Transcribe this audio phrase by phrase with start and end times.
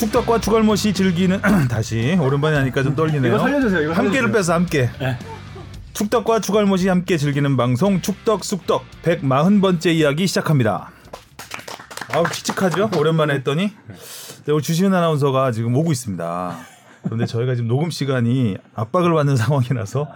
[0.00, 3.34] 축덕과 주갈못이 즐기는 다시 오랜만에 하니까 좀 떨리네요.
[3.34, 3.82] 이거 살려주세요.
[3.82, 4.32] 이거 함께를.
[4.32, 4.88] 빼서 함께.
[4.98, 5.18] 네.
[5.92, 10.90] 축덕과 주갈못이 함께 즐기는 방송 축덕 쑥덕 140번째 이야기 시작합니다.
[12.12, 12.90] 아우 칙칙하죠?
[12.96, 13.72] 오랜만에 했더니
[14.46, 16.56] 네, 오늘 주시은 아나운서가 지금 오고 있습니다.
[17.04, 20.08] 그런데 저희가 지금 녹음 시간이 압박을 받는 상황이라서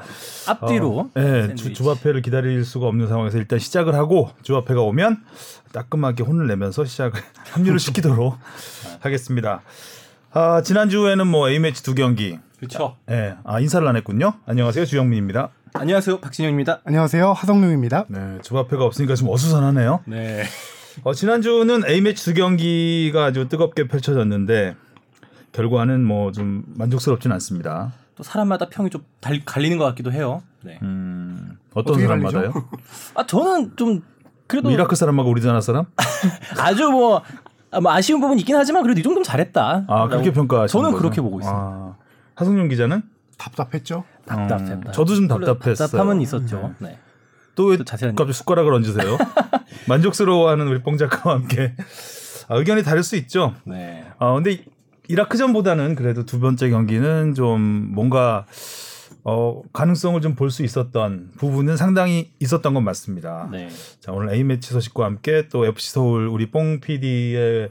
[0.48, 0.99] 앞뒤로.
[0.99, 1.73] 어, 네, 주.
[1.73, 5.23] 주바페를 기다릴 수가 없는 상황에서 일단 시작을 하고 주바페가 오면
[5.73, 7.21] 따끔하게 혼을 내면서 시작을
[7.53, 8.36] 합류를 시키도록
[9.00, 9.62] 하겠습니다.
[10.32, 12.39] 아, 지난주에는 뭐 A매치 두 경기.
[12.59, 12.96] 그렇죠.
[13.11, 14.35] 예, 아, 인사를 안 했군요.
[14.46, 14.85] 안녕하세요.
[14.87, 15.51] 주영민입니다.
[15.75, 16.21] 안녕하세요.
[16.21, 16.82] 박진영입니다.
[16.85, 17.32] 안녕하세요.
[17.32, 18.07] 하성룡입니다.
[18.09, 20.01] 네, 주바페가 없으니까 좀 어수선하네요.
[20.07, 20.45] 네.
[21.03, 24.76] 어, 지난주는 A매치 두 경기가 아주 뜨겁게 펼쳐졌는데
[25.58, 27.93] 결과는 뭐 좀 만족스럽진 않습니다.
[28.17, 30.43] 또 사람마다 평이 좀 달, 갈리는 것 같기도 해요.
[30.62, 30.79] 네.
[30.82, 32.53] 음, 어떤 사람마다요?
[33.14, 34.03] 아 저는 좀
[34.47, 35.87] 그래도 뭐 이라크 사람하고 우리나라 사람?
[36.61, 37.23] 아주 뭐,
[37.70, 39.84] 아, 뭐 아쉬운 부분이 있긴 하지만 그래도 이 정도면 잘했다.
[39.89, 41.03] 아, 그렇게 평가하시는 저는 거죠?
[41.03, 41.61] 그렇게 보고 있습니다.
[41.62, 41.95] 아,
[42.34, 43.03] 하승용 기자는?
[43.39, 44.05] 답답했죠?
[44.27, 44.75] 답답했다.
[44.75, 45.89] 음, 저도 좀 답답했어요.
[45.89, 46.75] 답답함은 있었죠.
[46.79, 46.98] 네.
[47.55, 49.17] 또왜또 자세한 갑자기 숟가락을 얹으세요?
[49.89, 51.75] 만족스러워하는 우리 뽕 작가와 함께
[52.48, 53.55] 아, 의견이 다를 수 있죠.
[53.64, 54.05] 네.
[54.19, 54.64] 아 근데
[55.09, 57.61] 이- 이라크전보다는 그래도 두 번째 경기는 좀
[57.95, 58.47] 뭔가
[59.27, 63.49] 어 가능성을 좀 볼 수 있었던 부분은 상당히 있었던 건 맞습니다.
[63.51, 63.69] 네.
[64.01, 67.71] 자 오늘 A 매치 소식과 함께 또 FC 서울 우리 뽕 PD의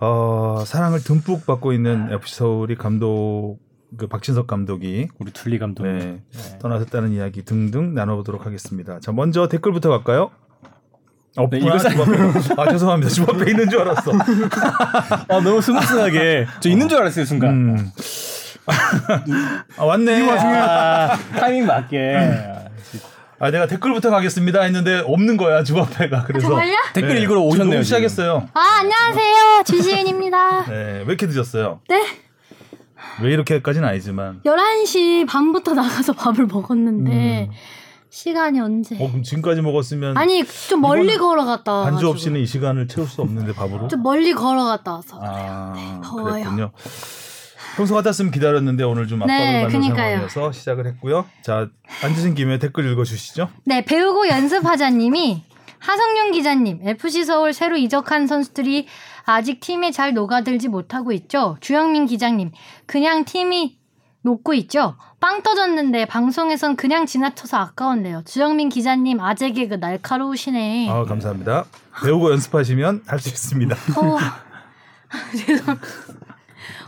[0.00, 3.58] 어 사랑을 듬뿍 받고 있는 FC 서울이 감독
[3.98, 5.98] 그 박진석 감독이 우리 둘리 감독님.
[5.98, 8.98] 네, 떠나셨다는 이야기 등등 나눠보도록 하겠습니다.
[9.00, 10.30] 자 먼저 댓글부터 갈까요?
[11.36, 11.76] 없구나.
[11.78, 12.62] 네, 이거.
[12.62, 13.12] 아 죄송합니다.
[13.12, 14.12] 주바페 있는 줄 알았어.
[15.28, 17.50] 아 너무 smooth하게 저 있는 줄 알았어요 순간.
[17.50, 17.90] 음.
[19.76, 20.28] 아 왔네.
[20.30, 22.16] 아, 타이밍 맞게.
[23.38, 26.76] 아 내가 댓글부터 가겠습니다 했는데 없는 거야 주바페가 그래서 정말요?
[26.94, 27.82] 댓글 네, 읽으러 오셨네요.
[27.82, 28.48] 시작했어요.
[28.54, 29.62] 아, 안녕하세요.
[29.66, 30.66] 주시은입니다.
[30.66, 31.80] 네, 왜 이렇게 늦었어요?
[31.88, 32.06] 네.
[33.20, 34.40] 왜 이렇게까지는 아니지만.
[34.44, 37.50] 11시 반부터 나가서 밥을 먹었는데,
[38.16, 38.94] 시간이 언제?
[38.96, 41.94] 어 그럼 지금까지 먹었으면 아니, 좀 멀리 걸어갔다 와가지고.
[41.96, 43.88] 반주 없이는 이 시간을 채울 수 없는데 밥으로.
[43.88, 45.18] 좀 멀리 걸어갔다 와서.
[45.22, 46.32] 아 더워요.
[46.34, 46.70] 그랬군요.
[47.74, 50.28] 평소 같았으면 기다렸는데 오늘 좀 압박을 네, 받는 그니까요.
[50.28, 51.24] 상황이어서 시작을 했고요.
[51.42, 51.70] 자
[52.04, 53.48] 앉으신 김에 댓글 읽어주시죠.
[53.64, 55.42] 네, 배우고 연습하자님이
[55.78, 58.86] 하성룡 기자님, FC 서울 새로 이적한 선수들이
[59.24, 61.56] 아직 팀에 잘 녹아들지 못하고 있죠.
[61.60, 62.52] 주영민 기자님,
[62.84, 63.78] 그냥 팀이
[64.22, 64.96] 녹고 있죠.
[65.20, 68.22] 빵 터졌는데 방송에선 그냥 지나쳐서 아까웠네요.
[68.24, 70.88] 주영민 기자님 아재 개그 날카로우시네.
[70.90, 71.64] 아 감사합니다.
[72.04, 73.74] 배우고 연습하시면 할 수 있습니다.
[74.00, 74.18] 어,
[75.46, 75.76] 죄송.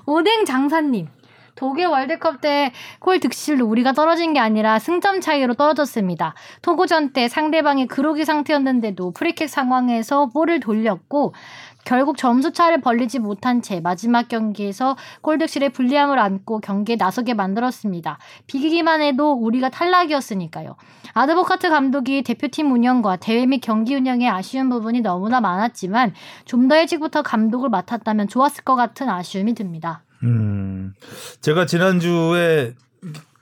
[0.06, 1.08] 오뎅 장사님.
[1.56, 6.34] 독일 월드컵 때 골 득실로 우리가 떨어진 게 아니라 승점 차이로 떨어졌습니다.
[6.62, 11.32] 토고전 때 상대방이 그로기 상태였는데도 프리킥 상황에서 볼을 돌렸고
[11.84, 18.18] 결국 점수 차를 벌리지 못한 채 마지막 경기에서 골 득실의 불리함을 안고 경기에 나서게 만들었습니다.
[18.46, 20.74] 비기기만 해도 우리가 탈락이었으니까요.
[21.12, 26.12] 아드보카트 감독이 대표팀 운영과 대회 및 경기 운영에 아쉬운 부분이 너무나 많았지만
[26.44, 30.02] 좀 더 일찍부터 감독을 맡았다면 좋았을 것 같은 아쉬움이 듭니다.
[30.22, 30.94] 음,
[31.42, 32.72] 제가 지난주에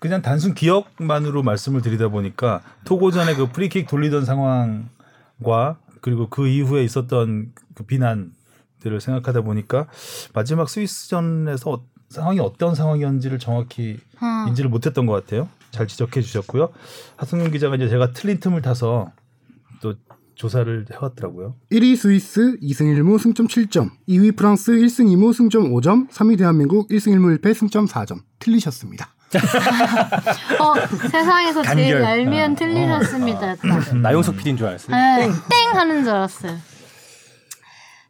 [0.00, 7.52] 그냥 단순 기억만으로 말씀을 드리다 보니까 토고전에 그 프리킥 돌리던 상황과 그리고 그 이후에 있었던
[7.74, 9.86] 그 비난들을 생각하다 보니까
[10.34, 14.46] 마지막 스위스전에서 어- 상황이 어떤 상황이었는지를 정확히 어.
[14.48, 15.48] 인지를 못했던 것 같아요.
[15.70, 16.68] 잘 지적해 주셨고요.
[17.16, 19.10] 하승윤 기자가 이제 제가 틀린 틈을 타서
[19.80, 19.94] 또
[20.34, 21.54] 조사를 해왔더라고요.
[21.70, 27.12] 1위 스위스 2승 1무 승점 7점, 2위 프랑스 1승 2무 승점 5점, 3위 대한민국 1승
[27.16, 28.18] 1무 1패 승점 4점.
[28.40, 29.11] 틀리셨습니다.
[29.38, 30.74] 어,
[31.10, 32.02] 세상에서 제일 간결.
[32.02, 33.56] 얄미운 틀리셨습니다.
[34.02, 34.94] 나용석 PD인 줄 알았어요.
[34.96, 36.56] 네, 땡 하는 줄 알았어요.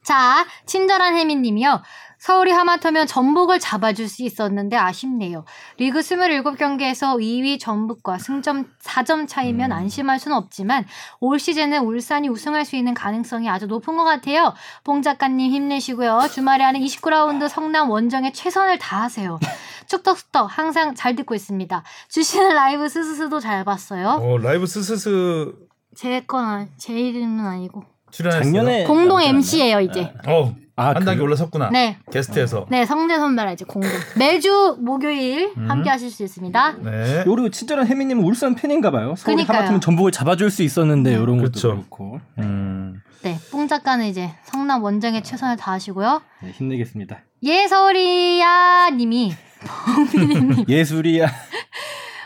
[0.02, 1.80] 자, 친절한 혜민님이요.
[2.22, 5.44] 서울이 하마터면 전북을 잡아줄 수 있었는데 아쉽네요.
[5.76, 10.86] 리그 27경기에서 2위 전북과 승점 4점 차이면 안심할 수는 없지만
[11.18, 14.54] 올 시즌은 울산이 우승할 수 있는 가능성이 아주 높은 것 같아요.
[14.84, 16.28] 봉 작가님 힘내시고요.
[16.32, 19.40] 주말에 하는 29라운드 성남 원정에 최선을 다하세요.
[19.88, 21.82] 축덕숙덕 항상 잘 듣고 있습니다.
[22.08, 24.08] 주시는 라이브 스스스도 잘 봤어요.
[24.22, 25.52] 어, 라이브 스스스
[25.96, 28.44] 제 건 제 이름은 아니고 출연했어요.
[28.44, 29.20] 작년에 공동?
[29.20, 30.12] MC예요 이제.
[30.28, 31.70] 어, 아, 한 단계 그- 올라섰구나.
[31.70, 31.98] 네.
[32.12, 32.66] 게스트에서.
[32.70, 33.90] 네, 성재 선배랑 이제 공동.
[34.18, 35.70] 매주 목요일 음.
[35.70, 36.76] 함께 하실 수 있습니다.
[36.82, 37.24] 네.
[37.26, 39.14] 요리고 친절한 혜미 님은 울산 팬인가 봐요.
[39.16, 39.56] 서울이 그니까요.
[39.58, 41.16] 하마터면 전북을 잡아 줄 수 있었는데 네.
[41.16, 41.68] 이런 것도 그렇죠.
[41.70, 43.00] 그렇고 음.
[43.22, 46.22] 네, 뽕 작가는 이제 성남 원정에 최선을 다하시고요.
[46.42, 47.18] 네, 힘내겠습니다.
[47.44, 49.32] 예, 서울이야 님이
[49.64, 51.26] 범피디님 예술이야.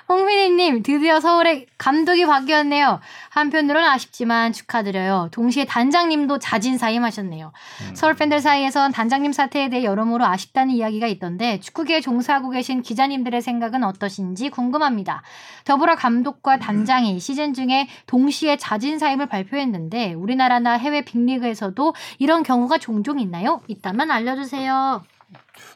[0.09, 3.01] 홍민희님 드디어 서울에 감독이 바뀌었네요.
[3.31, 5.29] 한편으로는 아쉽지만 축하드려요.
[5.33, 7.53] 동시에 단장님도 자진 사임하셨네요.
[7.95, 13.83] 서울 팬들 사이에선 단장님 사태에 대해 여러모로 아쉽다는 이야기가 있던데 축구계에 종사하고 계신 기자님들의 생각은
[13.83, 15.23] 어떠신지 궁금합니다.
[15.65, 23.19] 더불어 감독과 단장이 시즌 중에 동시에 자진 사임을 발표했는데 우리나라나 해외 빅리그에서도 이런 경우가 종종
[23.19, 23.61] 있나요?
[23.67, 25.03] 있다면 알려주세요.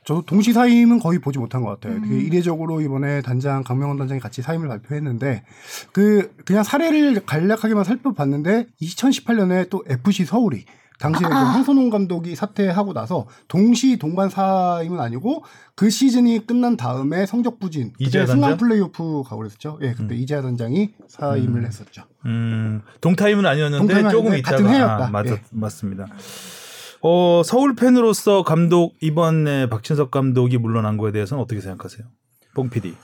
[0.05, 1.99] 저도 동시 사임은 거의 보지 못한 것 같아요.
[1.99, 2.03] 음.
[2.03, 5.45] 되게 이례적으로 이번에 단장 강명원 단장이 같이 사임을 발표했는데
[5.93, 10.65] 그 그냥 사례를 간략하게만 살펴봤는데 2018년에 또 FC 서울이
[11.01, 15.45] 당시에 그 황선홍 감독이 사퇴하고 나서 동시 동반 사임은 아니고
[15.75, 18.69] 그 시즌이 끝난 다음에 성적 부진 이재하 그때 승강 단장?
[18.69, 19.79] 플레이오프 가고 그랬었죠.
[19.81, 22.03] 예, 그때 이재하 단장이 사임을 했었죠.
[22.27, 25.07] 음, 동타임은 아니었는데 동타임은 조금 아닌데 있다가 같은 해였다.
[25.07, 25.41] 아, 맞, 예.
[25.51, 26.07] 맞습니다.
[27.03, 32.07] 어, 서울 팬으로서 감독 이번에 박진석 감독이 물러난 거에 대해서는 어떻게 생각하세요?
[32.55, 32.95] 뽕 PD.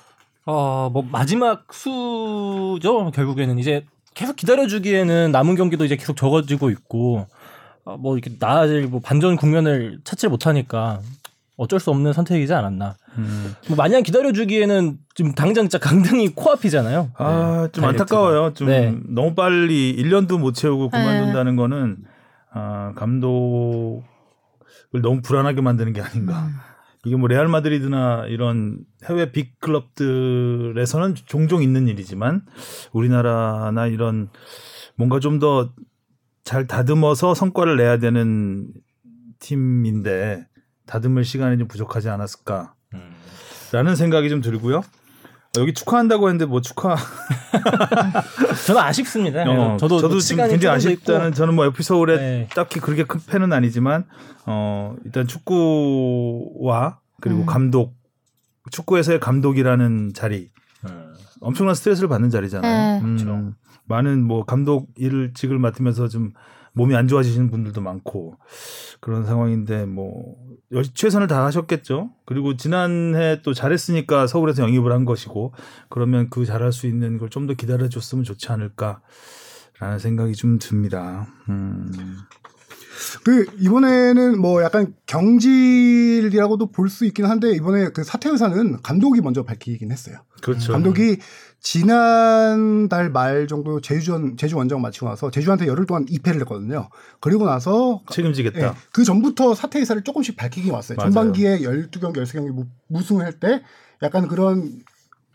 [0.44, 3.10] 어, 뭐 마지막 수죠.
[3.12, 3.84] 결국에는 이제
[4.14, 7.26] 계속 기다려주기에는 남은 경기도 이제 계속 적어지고 있고
[7.84, 11.00] 어, 뭐 이렇게 나아질 뭐 반전 국면을 찾지 못하니까
[11.56, 12.96] 어쩔 수 없는 선택이지 않았나.
[13.16, 13.54] 음.
[13.68, 17.12] 뭐 마냥 기다려주기에는 지금 당장 진짜 강등이 코앞이잖아요.
[17.16, 17.88] 아, 좀 다이렉트가.
[17.88, 18.52] 안타까워요.
[18.52, 18.94] 좀 네.
[19.08, 20.98] 너무 빨리 1년도 못 채우고 네.
[20.98, 21.96] 그만둔다는 거는
[22.58, 24.02] 아, 감독을
[25.02, 26.48] 너무 불안하게 만드는 게 아닌가.
[27.04, 32.46] 이게 뭐 레알 마드리드나 이런 해외 빅 클럽들에서는 종종 있는 일이지만
[32.92, 34.30] 우리나라나 이런
[34.96, 35.70] 뭔가 좀 더
[36.44, 38.68] 잘 다듬어서 성과를 내야 되는
[39.40, 40.46] 팀인데
[40.86, 42.72] 다듬을 시간이 좀 부족하지 않았을까.
[43.72, 44.82] 라는 생각이 좀 들고요.
[45.60, 46.96] 여기 축하한다고 했는데 뭐 축하
[48.66, 49.42] 저는 아쉽습니다.
[49.48, 51.36] 어, 저도, 저도 뭐 지금 굉장히 아쉽다는 있고.
[51.36, 52.48] 저는 뭐 FC 서울에 네.
[52.54, 54.04] 딱히 그렇게 큰 팬은 아니지만
[54.46, 57.46] 어 일단 축구와 그리고 음.
[57.46, 57.96] 감독
[58.70, 60.50] 축구에서의 감독이라는 자리
[60.88, 61.14] 음.
[61.40, 63.00] 엄청난 스트레스를 받는 자리잖아요.
[63.00, 63.04] 네.
[63.04, 63.52] 음, 그렇죠.
[63.84, 66.32] 많은 뭐 감독 일을 직을 맡으면서 좀
[66.72, 68.36] 몸이 안 좋아지시는 분들도 많고
[69.00, 70.36] 그런 상황인데 뭐
[70.72, 72.10] 열- 최선을 다하셨겠죠.
[72.24, 75.52] 그리고 지난해 또 잘했으니까 서울에서 영입을 한 것이고
[75.88, 81.26] 그러면 그 잘할 수 있는 걸 좀 더 기다려줬으면 좋지 않을까라는 생각이 좀 듭니다.
[81.48, 81.92] 음.
[83.24, 89.42] 그 이번에는 뭐 약간 경질이라고도 볼 수 있긴 한데 이번에 그 사퇴 의사는 감독이 먼저
[89.42, 90.18] 밝히긴 했어요.
[90.42, 90.72] 그렇죠.
[90.72, 91.18] 감독이
[91.60, 96.88] 지난달 말 정도 제주전 제주 원정 마치고 나서 제주한테 열흘 동안 2패를 했거든요.
[97.20, 98.60] 그리고 나서 책임지겠다.
[98.60, 100.96] 예, 그 전부터 사퇴 의사를 조금씩 밝히긴 왔어요.
[100.96, 101.10] 맞아요.
[101.12, 103.62] 전반기에 12경기, 13경기 무- 무승할 때
[104.02, 104.70] 약간 그런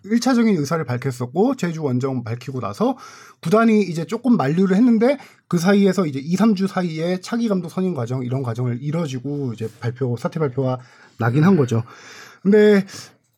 [0.06, 2.98] 1차적인 의사를 밝혔었고 제주 원정 밝히고 나서
[3.42, 5.18] 구단이 이제 조금 만류를 했는데
[5.48, 10.16] 그 사이에서 이제 2, 3주 사이에 차기 감독 선임 과정 이런 과정을 이뤄지고 이제 발표
[10.18, 10.80] 사퇴 발표가
[11.18, 11.84] 나긴 한 거죠.
[12.42, 12.86] 근데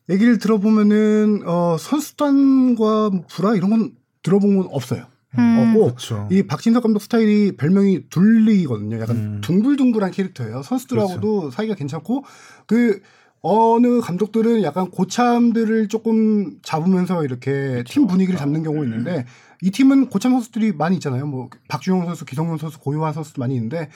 [0.08, 5.06] 얘기를 들어보면은 어 선수단과 뭐 불화 이런 건 들어본 건 없어요.
[5.38, 5.58] 음.
[5.58, 6.28] 없고 그렇죠.
[6.30, 9.00] 이 박진석 감독 스타일이 별명이 둘리거든요.
[9.00, 9.40] 약간 음.
[9.42, 10.62] 둥글둥글한 캐릭터예요.
[10.62, 12.24] 선수들하고도 사이가 괜찮고
[12.66, 13.00] 그
[13.46, 19.26] 어느 감독들은 약간 고참들을 조금 잡으면서 이렇게 팀 분위기를 잡는 경우 있는데
[19.60, 21.26] 이 팀은 고참 선수들이 많이 있잖아요.
[21.26, 23.90] 뭐 박주영 선수, 기성용 선수, 고요한 선수도 많이 있는데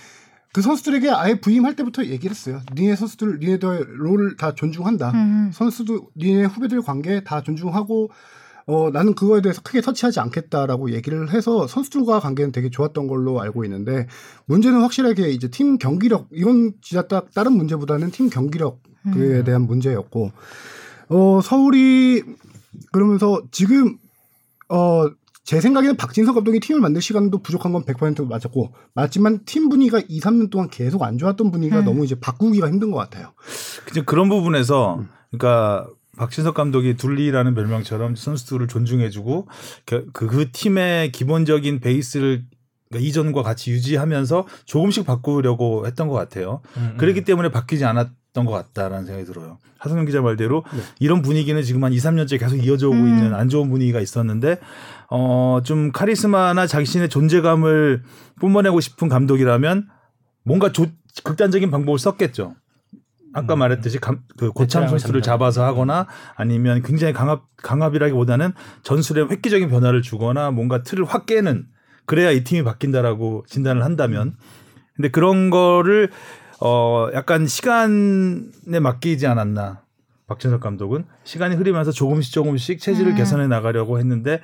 [0.52, 2.60] 그 선수들에게 아예 부임할 때부터 얘기를 했어요.
[2.74, 5.12] 니네 선수들, 니네들 롤을 다 존중한다.
[5.12, 5.50] 음.
[5.54, 8.10] 선수도 니네 후배들 관계 다 존중하고
[8.66, 13.64] 어 나는 그거에 대해서 크게 터치하지 않겠다라고 얘기를 해서 선수들과 관계는 되게 좋았던 걸로 알고
[13.64, 14.06] 있는데
[14.44, 19.44] 문제는 확실하게 이제 팀 경기력 이건 진짜 딱 다른 문제보다는 팀 경기력 에 음.
[19.44, 20.32] 대한 문제였고
[21.08, 22.22] 어 서울이
[22.92, 23.98] 그러면서 지금
[24.68, 25.08] 어
[25.48, 30.20] 제 생각에는 박진석 감독이 팀을 만들 시간도 부족한 건 100% 맞았고 맞지만 팀 분위기가 2,
[30.20, 31.84] 3년 동안 계속 안 좋았던 분위기가 음.
[31.86, 33.32] 너무 이제 바꾸기가 힘든 것 같아요.
[33.90, 35.88] 이제 그런 부분에서 그러니까
[36.18, 39.48] 박신석 감독이 둘리라는 별명처럼 선수들을 존중해주고
[39.86, 42.44] 그, 그, 그 팀의 기본적인 베이스를
[42.90, 46.60] 그러니까 이전과 같이 유지하면서 조금씩 바꾸려고 했던 것 같아요.
[46.76, 49.58] 음, 그렇기 때문에 바뀌지 않았 던 것 같다라는 생각이 들어요.
[49.78, 50.64] 하성영 기자 말대로
[51.00, 53.08] 이런 분위기는 지금 한 2, 3년째 계속 이어져 오고 음.
[53.08, 54.58] 있는 안 좋은 분위기가 있었는데
[55.10, 58.02] 어, 좀 카리스마나 자신의 존재감을
[58.40, 59.88] 뿜어내고 싶은 감독이라면
[60.44, 60.86] 뭔가 조-
[61.24, 62.54] 극단적인 방법을 썼겠죠.
[63.34, 63.58] 아까 음.
[63.58, 65.20] 말했듯이 감- 그 고참 선수를.
[65.22, 68.52] 잡아서 하거나 아니면 굉장히 강압 강압이라기보다는
[68.82, 71.66] 전술에 획기적인 변화를 주거나 뭔가 틀을 확 깨는
[72.06, 74.34] 그래야 이 팀이 바뀐다라고 진단을 한다면
[74.96, 76.10] 근데 그런 거를
[76.60, 79.82] 어 약간 시간에 맡기지 않았나
[80.28, 83.16] 박진석 감독은 시간이 흐르면서 조금씩 조금씩 체질을 음.
[83.16, 84.40] 개선해 나가려고 했는데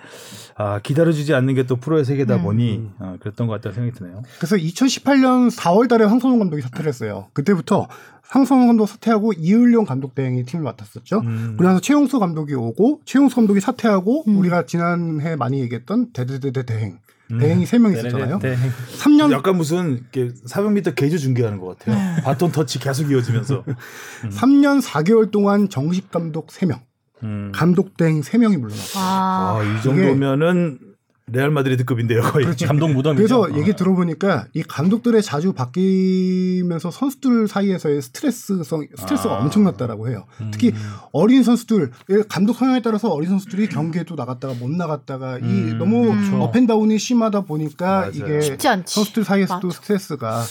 [0.57, 2.43] 아, 기다려주지 않는 게 또 프로의 세계다 음.
[2.43, 4.23] 보니 아, 그랬던 것 같다는 생각이 드네요.
[4.39, 7.29] 그래서 2018년 4월 달에 황선홍 감독이 사퇴를 했어요.
[7.33, 7.89] 그때부터
[8.23, 11.21] 황선홍 감독 사퇴하고 이을용 감독 대행이 팀을 맡았었죠.
[11.21, 11.55] 음.
[11.59, 14.39] 그러면서 최용수 감독이 오고 최용수 감독이 사퇴하고 음.
[14.39, 16.99] 우리가 지난해 많이 얘기했던 대대대대 대행 음.
[17.29, 18.39] 대행이 세 명 있었잖아요.
[18.41, 18.57] 네.
[18.99, 21.93] 3년 약간 무슨 이렇게 400m 계주 중계하는 것 네.
[21.93, 22.23] 같아요.
[22.23, 23.65] 바톤 터치 계속 이어지면서.
[24.31, 26.81] 3년 4개월 동안 정식 감독 3명,
[27.23, 27.51] 음.
[27.55, 29.03] 감독 대행 3명이 물러났어요.
[29.03, 30.79] 아, 아, 이 정도면은
[31.27, 32.47] 레알 마드리드급인데요, 거의.
[32.67, 33.17] 감독 무덤이죠.
[33.17, 39.41] 그래서 얘기 들어보니까 이 감독들의 자주 바뀌면서 선수들 사이에서의 스트레스성 스트레스가 아.
[39.41, 40.27] 엄청났다라고 해요.
[40.53, 40.75] 특히
[41.13, 41.93] 어린 선수들
[42.29, 46.43] 감독 성향에 따라서 어린 선수들이 경기에도 나갔다가 못 나갔다가 이 음, 너무 그렇죠.
[46.43, 48.11] up and down이 심하다 보니까 맞아요.
[48.13, 48.95] 이게 쉽지 않지.
[48.95, 49.81] 선수들 사이에서도 맞아.
[49.81, 50.43] 스트레스가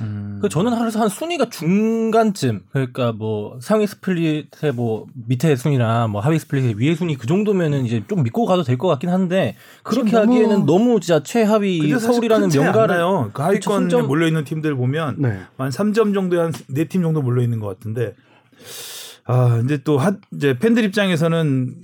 [0.00, 0.38] 음.
[0.40, 6.38] 그 저는 하루에서 한 순위가 중간쯤 그러니까 뭐 상위 split의 뭐 밑에 순위나 뭐 하위
[6.38, 10.32] split의 위에 순위 그 정도면은 이제 좀 믿고 가도 될 것 같긴 한데 그렇게 너무-
[10.32, 12.96] 하기에는 너무 진짜 최하위 서울이라는 명가를.
[13.32, 15.40] 그 하위권에 승점- 몰려 있는 팀들 보면 네.
[15.58, 18.14] 한 3점 정도에 한 4팀 정도 몰려 있는 것 같은데
[19.26, 21.74] 아, 이제 또 하, 이제 팬들 입장에서는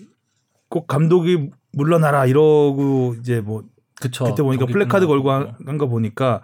[0.68, 3.62] 꼭 감독이 물러나라 이러고 이제 뭐
[4.00, 4.24] 그쵸.
[4.24, 5.06] 그때 보니까 플래카드.
[5.06, 6.42] 걸고 한 거 보니까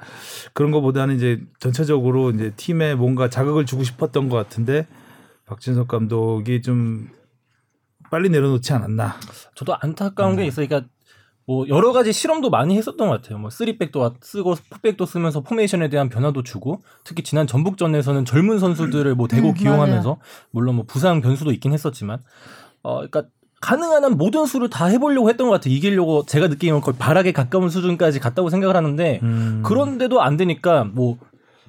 [0.54, 4.86] 그런 거보다는 이제 전체적으로 이제 팀에 뭔가 자극을 주고 싶었던 것 같은데
[5.46, 7.08] 박진석 감독이 좀
[8.10, 9.16] 빨리 내려놓지 않았나.
[9.54, 10.36] 저도 안타까운 음.
[10.36, 10.66] 게 있어요.
[10.66, 10.88] 그러니까
[11.46, 13.36] 뭐 여러 가지 실험도 많이 했었던 것 같아요.
[13.38, 19.28] 뭐 쓰리백도 쓰고 포백도 쓰면서 포메이션에 대한 변화도 주고 특히 지난 전북전에서는 젊은 선수들을 뭐
[19.28, 20.18] 대고 음, 기용하면서
[20.52, 22.22] 물론 뭐 부상 변수도 있긴 했었지만
[22.82, 23.24] 어 그러니까
[23.62, 25.72] 가능한 한 모든 수를 다 해보려고 했던 것 같아요.
[25.72, 29.62] 이기려고 제가 느끼기에는 거의 바락에 가까운 수준까지 갔다고 생각을 하는데 음.
[29.64, 31.16] 그런데도 안 되니까 뭐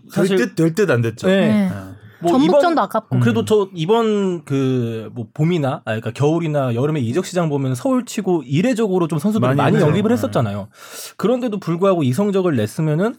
[0.10, 1.28] 사실 될듯 될듯안 됐죠.
[1.28, 1.48] 네.
[1.48, 1.70] 네.
[1.72, 1.94] 아.
[2.20, 3.20] 뭐 전북전도 이번- 아깝고.
[3.20, 8.44] 그래도 저 이번 그 뭐 봄이나 아 그러니까 겨울이나 여름에 이적 시장 보면 서울 치고
[8.46, 9.80] 이례적으로 좀 선수들 많이 많이.
[9.80, 10.14] 영입을 네.
[10.14, 10.70] 했었잖아요.
[11.18, 13.16] 그런데도 불구하고 이 성적을 냈으면은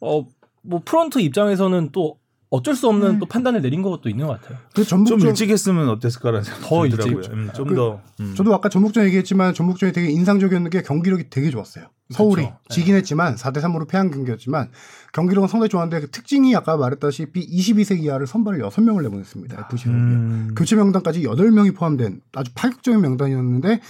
[0.00, 0.24] 어
[0.62, 2.16] 뭐 프런트 입장에서는 또
[2.50, 3.18] 어쩔 수 없는 음.
[3.18, 4.58] 또 판단을 내린 것도 있는 것 같아요.
[4.70, 7.34] 그좀 전북전 일찍 했으면 어땠을까라는 더 생각이 일찍 들더라고요.
[7.42, 8.00] 음, 좀 그- 더.
[8.20, 8.34] 음.
[8.34, 11.86] 저도 아까 전북전 얘기했지만 전북전이 되게 인상적이었는 게 경기력이 되게 좋았어요.
[12.10, 12.56] 서울이 그쵸.
[12.70, 14.70] 지긴 했지만 4대 3으로 패한 경기였지만
[15.12, 19.68] 경기력은 상당히 좋았는데 그 특징이 아까 말했다시피 22세 이하를 선발을 6명을 내보냈습니다.
[19.70, 19.88] FC.
[19.90, 20.54] 음.
[20.56, 23.80] 교체 명단까지 8명이 포함된 아주 파격적인 명단이었는데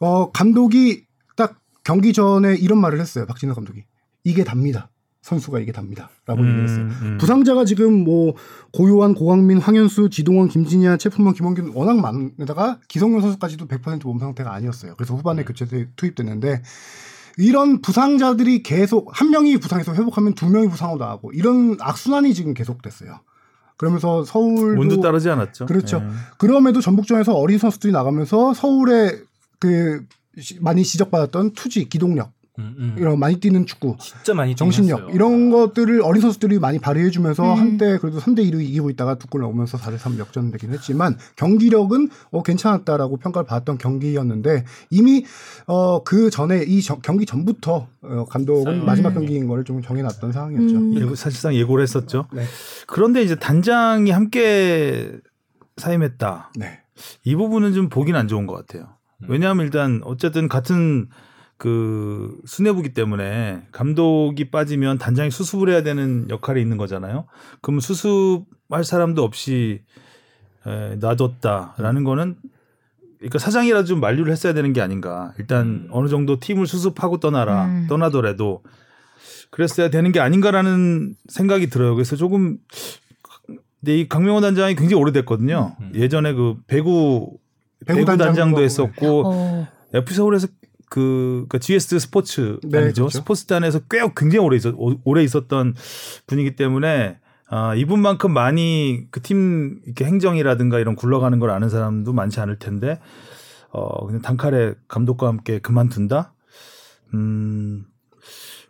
[0.00, 1.04] 어 감독이
[1.36, 3.26] 딱 경기 전에 이런 말을 했어요.
[3.26, 3.84] 박진호 감독이.
[4.24, 4.90] 이게 답니다.
[5.26, 6.84] 선수가 이게 답니다 라고 음, 얘기를 했어요.
[7.02, 7.18] 음.
[7.18, 8.34] 부상자가 지금 뭐
[8.72, 14.94] 고요한, 고광민, 황현수, 지동원, 김진야, 최품원, 김원균 워낙 많은데다가 기성용 선수까지도 100%몸 상태가 아니었어요.
[14.96, 16.62] 그래서 후반에 교체돼 투입됐는데
[17.38, 23.18] 이런 부상자들이 계속 한 명이 부상해서 회복하면 두 명이 부상으로 나가고 이런 악순환이 지금 계속됐어요.
[23.76, 25.66] 그러면서 서울도 운도 따르지 않았죠.
[25.66, 26.02] 그렇죠.
[26.02, 26.08] 예.
[26.38, 29.22] 그럼에도 전북전에서 어린 선수들이 나가면서 서울의
[29.58, 30.04] 그
[30.38, 32.94] 시- 많이 지적받았던 투지, 기동력 음, 음.
[32.98, 35.14] 이런 많이 뛰는 축구 진짜 많이 정신력 했어요.
[35.14, 37.58] 이런 것들을 어린 선수들이 많이 발휘해주면서 음.
[37.58, 43.18] 한때 그래도 3대 2로 이기고 있다가 두골 넣으면서 4대 3 역전되긴 했지만 경기력은 어, 괜찮았다라고
[43.18, 45.24] 평가를 받았던 경기였는데 이미
[45.66, 48.86] 어, 그 전에 이 저- 경기 전부터 어, 감독은 음.
[48.86, 50.74] 마지막 경기인 걸좀 정해놨던 상황이었죠.
[50.76, 50.94] 음.
[50.94, 52.26] 예고- 사실상 예고를 했었죠.
[52.32, 52.44] 네.
[52.86, 55.12] 그런데 이제 단장이 함께
[55.76, 56.52] 사임했다.
[56.56, 56.80] 네.
[57.24, 58.88] 이 부분은 좀 보긴 안 좋은 것 같아요.
[59.22, 59.26] 음.
[59.28, 61.08] 왜냐하면 일단 어쨌든 같은
[61.58, 67.26] 그 수뇌부기 때문에 감독이 빠지면 단장이 수습을 해야 되는 역할이 있는 거잖아요.
[67.62, 69.82] 그럼 수습할 사람도 없이
[70.66, 72.36] 에, 놔뒀다라는 거는
[73.18, 75.32] 그러니까 사장이라도 좀 만류를 했어야 되는 게 아닌가.
[75.38, 77.64] 일단 어느 정도 팀을 수습하고 떠나라.
[77.64, 77.86] 음.
[77.88, 78.62] 떠나더라도
[79.50, 81.94] 그랬어야 되는 게 아닌가라는 생각이 들어요.
[81.94, 82.58] 그래서 조금
[83.80, 85.76] 근데 이 강명호 단장이 굉장히 오래됐거든요.
[85.80, 85.92] 음.
[85.94, 87.38] 예전에 그 배구
[87.86, 89.68] 배구 배구, 단장도 했었고 어.
[89.94, 90.48] F 서울에서
[90.88, 93.18] 그, 그 GS 스포츠 네, 아니죠 그렇죠.
[93.18, 95.74] 스포츠단에서 꽤 굉장히 오래 있었 오- 오래 있었던
[96.26, 102.40] 분이기 때문에 아 이분만큼 많이 그 팀 이렇게 행정이라든가 이런 굴러가는 걸 아는 사람도 많지
[102.40, 102.98] 않을 텐데
[103.70, 106.32] 어 그냥 단칼에 감독과 함께 그만둔다.
[107.14, 107.84] 음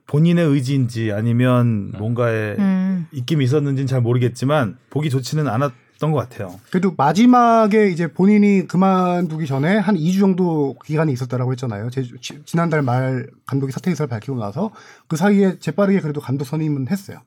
[0.07, 3.07] 본인의 의지인지 아니면 뭔가의 음.
[3.13, 6.59] 입김이 있었는지는 잘 모르겠지만 보기 좋지는 않았 던 것 같아요.
[6.71, 11.91] 그래도 마지막에 이제 본인이 그만두기 전에 한 2주 정도 기간이 있었다라고 했잖아요.
[11.91, 14.71] 제- 지- 지난달 말 감독이 사퇴 의사를 밝히고 나서
[15.09, 17.19] 그 사이에 재빠르게 그래도 감독 선임은 했어요.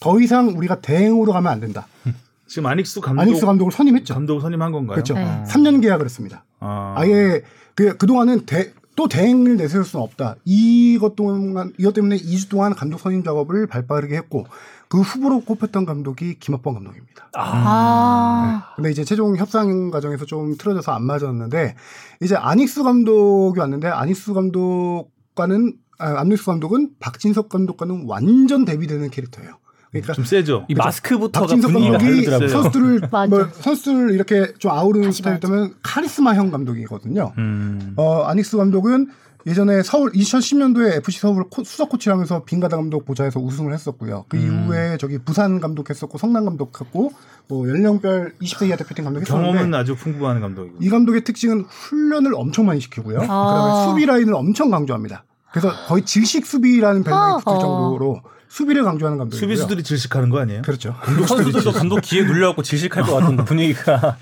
[0.00, 1.86] 더 이상 우리가 대행으로 가면 안 된다.
[2.46, 4.14] 지금 아닉스 감독 아닉스 감독을 선임했죠.
[4.14, 4.94] 감독 선임한 건가요?
[4.94, 5.14] 그렇죠.
[5.14, 5.44] 네.
[5.48, 6.44] 3년 계약을 했습니다.
[6.60, 7.42] 아, 아예
[7.74, 10.36] 그 그동안은 대, 또 대행을 내세울 수는 없다.
[10.44, 14.46] 이것 동안 이것 때문에 2주 동안 감독 선임 작업을 발빠르게 했고
[14.88, 17.28] 그 후보로 꼽혔던 감독이 김학범 감독입니다.
[17.34, 18.72] 아.
[18.76, 21.74] 근데 이제 최종 협상 과정에서 좀 틀어져서 안 맞았는데
[22.22, 29.58] 이제 아닉스 감독이 왔는데 아닉스 감독과는 아, 안익스 감독은 박진석 감독과는 완전 대비되는 캐릭터예요.
[29.90, 30.66] 그러니까 좀 세죠.
[30.68, 32.24] 이 마스크부터가 박진석 감독이.
[32.48, 33.00] 선수들을.
[33.28, 37.32] 뭐 선수들을 이렇게 좀 아우르는 스타일이라면 카리스마형 감독이거든요.
[37.38, 37.94] 음.
[37.96, 39.08] 어, 아닉스 감독은
[39.46, 44.24] 예전에 서울 2010년도에 FC 서울 코- 수석 코치를 하면서 빈가다 감독 보좌에서 우승을 했었고요.
[44.28, 47.12] 그 이후에 저기 부산 감독했었고 성남 감독했고
[47.48, 50.76] 뭐 연령별 20세 이하 대표팀 감독했었는데 경험은 아주 풍부한 감독이고.
[50.80, 53.18] 이 감독의 특징은 훈련을 엄청 많이 시키고요.
[53.20, 53.22] 아.
[53.22, 55.24] 그다음에 수비 라인을 엄청 강조합니다.
[55.52, 57.58] 그래서 거의 질식 수비라는 별명이 붙을 어허.
[57.60, 59.40] 정도로 수비를 강조하는 감독이고요.
[59.40, 60.62] 수비수들이 질식하는 거 아니에요?
[60.62, 60.94] 그렇죠.
[61.26, 64.16] 선수들도 감독 귀에 눌려갖고 질식할 것 같은 분위기가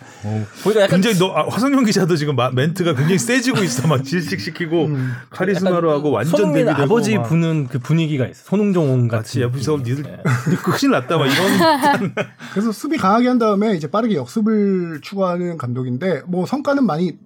[0.63, 3.87] 보니까 약간 굉장히 너 아, 화성용 기자도 지금 마- 멘트가 굉장히 세지고 있어.
[3.87, 4.91] 막 질식시키고
[5.31, 8.43] 카리스마로 하고 완전 대비되고 아버지 막 부는 그 분위기가 있어.
[8.45, 10.03] 손흥종 같이 같이 옆에서 니들
[10.65, 12.13] 큰일 났다 막 이런
[12.53, 17.17] 그래서 수비 강하게 한 다음에 이제 빠르게 역습을 추구하는 감독인데 뭐 성과는 많이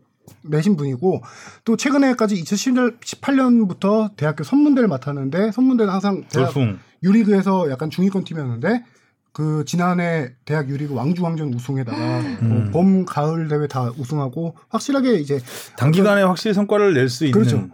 [0.42, 1.22] 내신 분이고
[1.64, 6.78] 또 최근에까지 2018년부터 대학교 선문대를 맡았는데 선문대는 항상 대학 돌풍.
[7.02, 8.84] 유리그에서 약간 중위권 팀이었는데
[9.32, 15.40] 그 지난해 대학 유리그 왕주왕전 우승에다가 뭐봄 가을 대회 다 우승하고 확실하게 이제
[15.76, 17.68] 단기간에 확실히 성과를 낼 수 있는 그렇죠.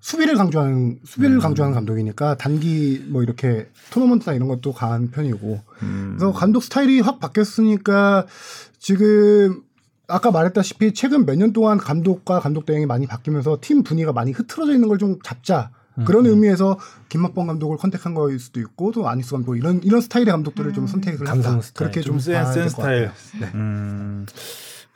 [0.00, 5.60] 수비를 강조하는 수비를 강조하는 감독이니까 단기 뭐 이렇게 토너먼트나 이런 것도 강한 편이고.
[5.78, 8.26] 그래서 감독 스타일이 확 바뀌었으니까
[8.78, 9.62] 지금
[10.08, 14.72] 아까 말했다시피 최근 몇 년 동안 감독과 감독 대행이 많이 바뀌면서 팀 분위기가 많이 흐트러져
[14.72, 15.70] 있는 걸 좀 잡자
[16.04, 16.78] 그런 의미에서
[17.08, 21.26] 김학범 감독을 contact한 거일 수도 있고 또 아니스 감독 이런 이런 스타일의 감독들을 좀 선택을
[21.26, 21.90] 감성 했다 스타일.
[21.90, 23.10] 그렇게 좀좀 센, 봐야 센 될것 스타일.
[23.40, 23.50] 네.
[23.54, 24.26] 음,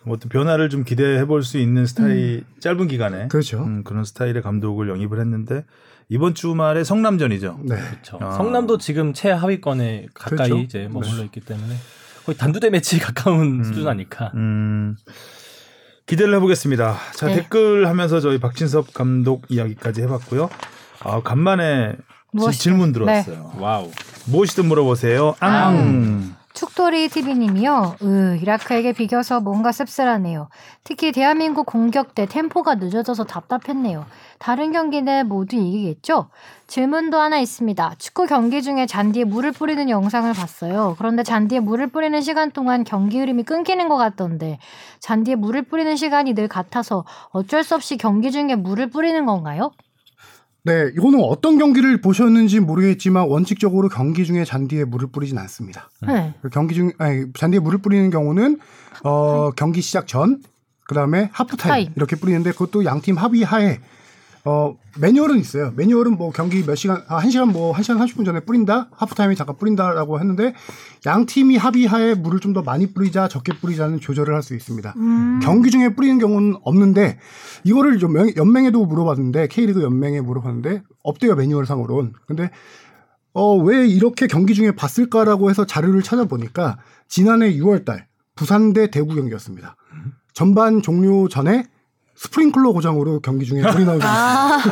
[0.07, 3.65] 어떤 변화를 좀 기대해 볼 수 있는 스타일 짧은 기간에 그렇죠.
[3.65, 5.65] 음, 그런 스타일의 감독을 영입을 했는데
[6.09, 7.61] 이번 주말에 성남전이죠.
[7.65, 7.77] 네.
[7.77, 8.19] 그렇죠.
[8.21, 8.33] 아.
[8.33, 10.59] 성남도 지금 최하위권에 가까이 그렇죠.
[10.59, 11.75] 이제 머물러 있기 때문에
[12.27, 14.31] 거의 단두대 매치 가까운 수준 아닐까.
[14.35, 14.97] 음,
[16.07, 16.97] 기대를 해보겠습니다.
[17.15, 17.37] 자 네.
[17.37, 20.51] 댓글 하면서 저희 박진섭 감독 이야기까지 해봤고요.
[21.05, 21.99] 아, 간만에 지-
[22.33, 22.63] 무엇이든.
[22.63, 23.53] 질문 들어왔어요.
[23.59, 23.91] wow.
[24.27, 25.35] 무엇이든 물어보세요.
[25.41, 26.35] 앙.
[26.55, 27.97] 축돌이 TV님이요.
[28.03, 30.49] 으, 이라크에게 비겨서 뭔가 씁쓸하네요.
[30.85, 34.07] 특히 대한민국 공격 때 템포가 늦어져서 답답했네요.
[34.39, 36.29] 다른 경기는 모두 이기겠죠?
[36.69, 37.95] 질문도 하나 있습니다.
[37.99, 40.95] 축구 경기 중에 잔디에 물을 뿌리는 영상을 봤어요.
[40.97, 44.59] 그런데 잔디에 물을 뿌리는 시간 동안 경기 흐름이 끊기는 것 같던데
[45.01, 49.73] 잔디에 물을 뿌리는 시간이 늘 같아서 어쩔 수 없이 경기 중에 물을 뿌리는 건가요?
[50.67, 55.91] 네, 이거는 어떤 경기를 보셨는지 모르겠지만 원칙적으로 경기 중에 잔디에 물을 뿌리진 않습니다.
[56.07, 56.35] 네.
[56.41, 58.59] 그 경기 중 아니 잔디에 물을 뿌리는 경우는
[59.05, 60.43] 어 경기 시작 전
[60.89, 61.93] 그다음에 하프 타임 타임.
[61.97, 63.81] 이렇게 뿌리는데 그것도 양팀 합의 하에
[64.47, 65.73] 어 매뉴얼은 있어요.
[65.75, 68.89] 매뉴얼은 뭐 경기 몇 시간 아 1시간 뭐 1시간 30분 전에 뿌린다.
[68.93, 70.55] 하프 타임에 잠깐 뿌린다라고 했는데
[71.07, 74.95] 양 팀이 합의하에 물을 좀 더 많이 뿌리자 적게 뿌리자는 조절을 할 수 있습니다.
[74.99, 75.41] 음.
[75.43, 77.19] 경기 중에 뿌리는 경우는 없는데
[77.65, 82.13] 이거를 연맹, 연맹에도 물어봤는데 K리그 연맹에 물어봤는데 없대요 매뉴얼 상으로는.
[82.27, 82.51] 근데
[83.33, 86.79] 어, 왜 이렇게 경기 중에 봤을까라고 해서 자료를 찾아보니까
[87.09, 89.77] 지난해 6월 달 부산 대 대구 경기였습니다.
[90.35, 91.65] 전반 종료 전에
[92.17, 94.63] 스프링클러 고장으로 경기 중에 불이 나오지 아,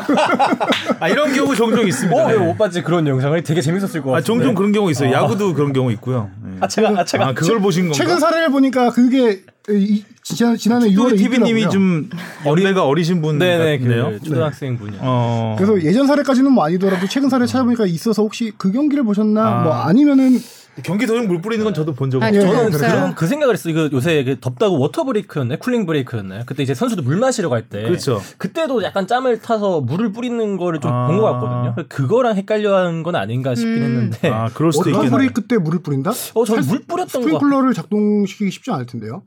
[1.01, 2.17] 아, 이런 경우 종종 있습니다.
[2.17, 2.35] 어, 네.
[2.35, 4.17] 왜못 봤지 그런 영상을 되게 재밌었을 것 같아요.
[4.17, 5.13] 아, 종종 그런 경우 있어요.
[5.13, 6.31] 야구도 그런 경우 있고요.
[6.43, 6.57] 네.
[6.61, 7.29] 아차가 아차가.
[7.29, 7.97] 아, 그걸 보신 건가?
[7.97, 12.09] 최근 사례를 보니까 그게 이, 지난, 지난해 6월에 TV님이 좀
[12.47, 14.19] 연배가 어리신 분 네네 같은데요.
[14.21, 15.01] 그 초등학생 분이요.
[15.03, 15.57] 어.
[15.59, 19.63] 그래서 예전 사례까지는 뭐 아니더라도 최근 사례 찾아보니까 있어서 혹시 그 경기를 보셨나 아.
[19.63, 20.39] 뭐 아니면은
[20.83, 22.51] 경기 도중 물 뿌리는 건 저도 본적 아니, 없어요.
[22.51, 22.91] 예, 저는 예, 없어요.
[22.93, 23.73] 그런 그 생각을 했어요.
[23.73, 25.59] 이거 요새 그 덥다고 water break였나요?
[25.59, 26.45] cooling break였나요?
[26.47, 27.83] 그때 이제 선수들 물 마시러 갈 때.
[27.83, 28.23] 그렇죠.
[28.39, 31.07] 그때도 약간 짬을 타서 물을 뿌리는 거를 좀 아.
[31.09, 31.75] 본것 같거든요.
[31.89, 33.83] 그거랑 헷갈려 한 건 아닌가 싶긴 음.
[33.83, 34.29] 했는데.
[34.31, 35.11] 아, 그럴 수도 water 있겠네.
[35.11, 36.13] 브레이크 때 물을 뿌린다?
[36.35, 37.29] 어, 저는 물 뿌렸던 거.
[37.29, 39.25] 스프링클러를 작동시키기 쉽지 않을 텐데요.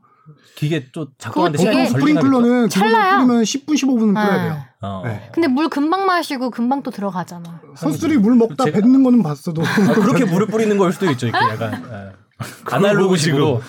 [0.56, 3.16] 기계 좀 작동하는데 보통 스프링클러는 찰나요.
[3.26, 4.62] 뿌리면 10분 15분은 뿌려야 돼요.
[4.82, 5.02] 어.
[5.04, 5.30] 네.
[5.32, 7.60] 근데 물 금방 마시고 금방 또 들어가잖아.
[7.76, 11.26] 선수들이 물 먹다 제가- 뱉는 거는 봤어도 아, 그렇게 물을 뿌리는 걸 수도 있죠.
[11.28, 11.82] 이렇게 약간
[12.64, 13.62] 보고 아날로그식으로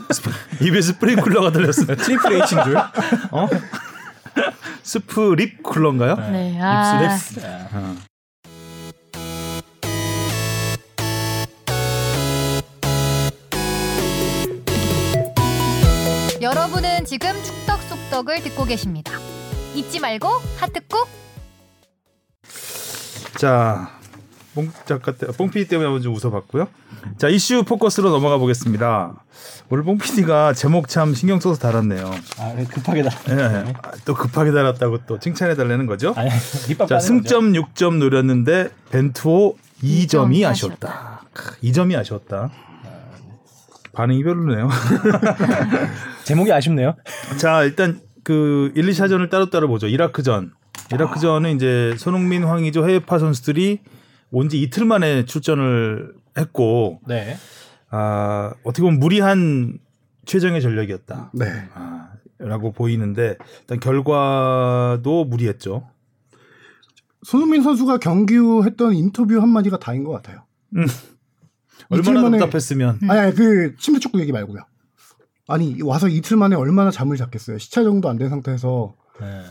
[0.62, 1.96] 입에 스프링클러가 들렸어요.
[1.96, 2.76] 트리플 H인 줄.
[3.32, 3.48] 어?
[4.82, 6.14] 스프립 쿨러인가요?
[6.30, 6.58] 네.
[6.60, 7.00] 아.
[7.00, 7.44] 립스 립
[16.46, 19.18] 여러분은 지금 축덕 속덕을 듣고 계십니다.
[19.74, 20.28] 잊지 말고
[20.58, 21.08] 하트 꾹.
[23.36, 23.90] 자,
[24.54, 26.68] 뽕 작가 때, 뽕 PD 때문에 좀 웃어봤고요.
[27.18, 29.24] 자 이슈 포커스로 넘어가 보겠습니다.
[29.70, 32.14] 오늘 뽕 PD가 제목 참 신경 써서 달았네요.
[32.38, 33.10] 아, 급하게 다.
[33.30, 36.14] 예, 아, 또 급하게 달았다고 또 칭찬해 달라는 거죠.
[36.16, 36.30] 아니,
[36.88, 41.22] 자 승점 6점 노렸는데 벤투호 2점이 점이 아쉬웠다.
[41.64, 42.52] 2점이 아쉬웠다.
[43.96, 44.68] 반응이 별로네요.
[46.24, 46.94] 제목이 아쉽네요.
[47.38, 49.86] 자 일단 그 1, 2차전을 따로따로 보죠.
[49.88, 50.52] 이라크전.
[50.92, 53.80] 이라크전은 이제 손흥민, 황의조 해외파 선수들이
[54.30, 57.36] 온 지 이틀 만에 출전을 했고 네.
[57.90, 59.78] 아, 어떻게 보면 무리한
[60.26, 61.30] 최정의 전력이었다.
[61.34, 61.46] 네.
[61.74, 65.88] 아, 라고 보이는데 일단 결과도 무리했죠.
[67.22, 70.42] 손흥민 선수가 경기 후 했던 인터뷰 한마디가 다인 것 같아요.
[71.92, 74.60] 이틀 얼마나 만에- 답답했으면 아니, 아니 그 침대 축구 얘기 말고요.
[75.48, 77.58] 아니 와서 이틀 만에 얼마나 잠을 잤겠어요.
[77.58, 79.42] 시차 정도 안 된 상태에서 네.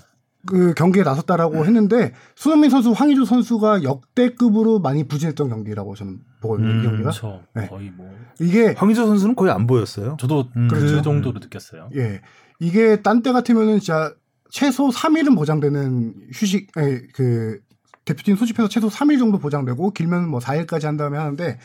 [0.48, 6.67] 그 경기에 나섰다라고 했는데 손흥민 선수, 황의조 선수가 역대급으로 많이 부진했던 경기라고 저는 보거든요.
[6.69, 7.41] 음, 이 경기가 그렇죠.
[7.56, 7.67] 네.
[7.67, 10.17] 거의 뭐 이게 황의조 선수는 거의 안 보였어요.
[10.19, 10.67] 저도 음.
[10.67, 11.02] 그 그렇죠.
[11.02, 11.89] 정도로 느꼈어요.
[11.95, 12.21] 예
[12.60, 14.13] 이게 딴 때 같으면은 진짜
[14.52, 17.60] 최소 3일은 보장되는 휴식 에, 그
[18.06, 21.58] 대표팀 소집해서 최소 3일 정도 보장되고 길면 뭐 4일까지 한 다음에 하는데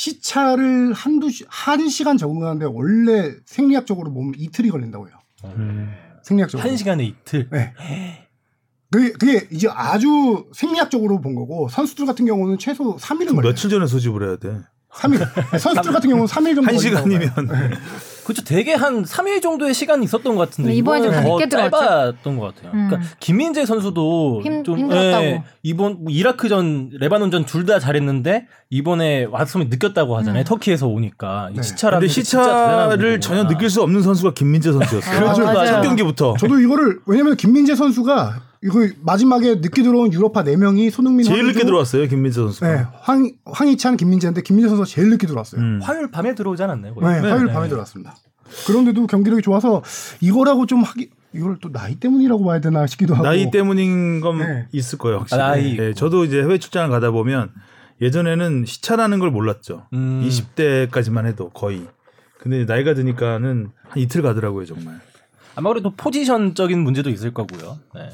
[0.00, 5.16] 시차를 한두 시, 한 시간 적응하는데 원래 생리학적으로 몸 이틀이 걸린다고 해요.
[5.44, 5.92] 음.
[6.22, 6.66] 생리학적으로.
[6.66, 7.50] 한 시간에 이틀.
[7.50, 7.74] 네.
[8.90, 13.42] 그게, 그게 이제 아주 생리학적으로 본 거고 선수들 같은 경우는 최소 3일은 걸려요.
[13.42, 14.62] 며칠 전에 소집을 해야 돼.
[14.92, 15.58] 3일.
[15.58, 17.70] 선수들 같은 경우는 3일 정도 한 걸린다고 시간이면 봐요.
[18.24, 18.44] 그렇죠.
[18.44, 21.78] 되게 한 3일 정도의 시간이 있었던 것 같은데 네, 이번에 좀 이번엔 더 늦게 들어갔죠?
[21.86, 22.72] 짧았던 것 같아요.
[22.74, 22.88] 음.
[22.88, 25.24] 그러니까 김민재 선수도 힘- 좀 힘들었다고.
[25.24, 30.42] 예, 이번 뭐 이라크전, 레바논전 둘 다 잘했는데 이번에 왔으면 느꼈다고 하잖아요.
[30.42, 30.44] 음.
[30.44, 31.62] 터키에서 오니까 이 네.
[31.62, 33.20] 시차라는 근데 시차를.
[33.20, 35.18] 전혀 느낄 수 없는 선수가 김민재 선수였어요.
[35.20, 35.44] 그렇죠.
[35.44, 35.66] 맞아요.
[35.66, 41.38] 첫 경기부터 저도 이거를 왜냐면 김민재 선수가 이거 마지막에 늦게 들어온 유럽파 4명이 손흥민 제일
[41.38, 42.74] 늦게 황의조, 들어왔어요 김민재 선수가.
[42.74, 45.60] 네, 황, 황희찬, 김민재인데 김민재 선수가 제일 늦게 들어왔어요.
[45.60, 45.80] 음.
[45.82, 46.94] 화요일 밤에 들어오지 않았나요?
[46.94, 47.14] 거의?
[47.14, 47.52] 네, 네, 화요일 네.
[47.52, 48.16] 밤에 들어왔습니다.
[48.66, 49.82] 그런데도 경기력이 좋아서
[50.20, 54.66] 이거라고 좀 하기 이걸 또 나이 때문이라고 봐야 되나 싶기도 하고 나이 때문인 건 네.
[54.72, 55.20] 있을 거예요.
[55.20, 55.40] 확실히.
[55.40, 55.94] 아, 나이 네.
[55.94, 57.50] 저도 이제 해외 출장을 가다 보면
[58.02, 59.86] 예전에는 시차라는 걸 몰랐죠.
[59.94, 60.26] 음.
[60.26, 61.86] 20대까지만 해도 거의.
[62.38, 65.00] 근데 나이가 드니까는 한 이틀 가더라고요 정말.
[65.54, 67.78] 아마 그래도 포지션적인 문제도 있을 거고요.
[67.94, 68.08] 네.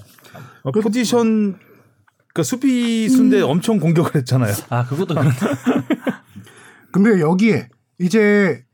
[0.62, 1.58] 어, 포지션
[2.36, 3.48] 그러니까 수비수인데 음.
[3.48, 4.52] 엄청 공격을 했잖아요.
[4.68, 5.36] 아 그것도 그런데
[6.92, 7.68] 근데 여기에
[7.98, 8.64] 이제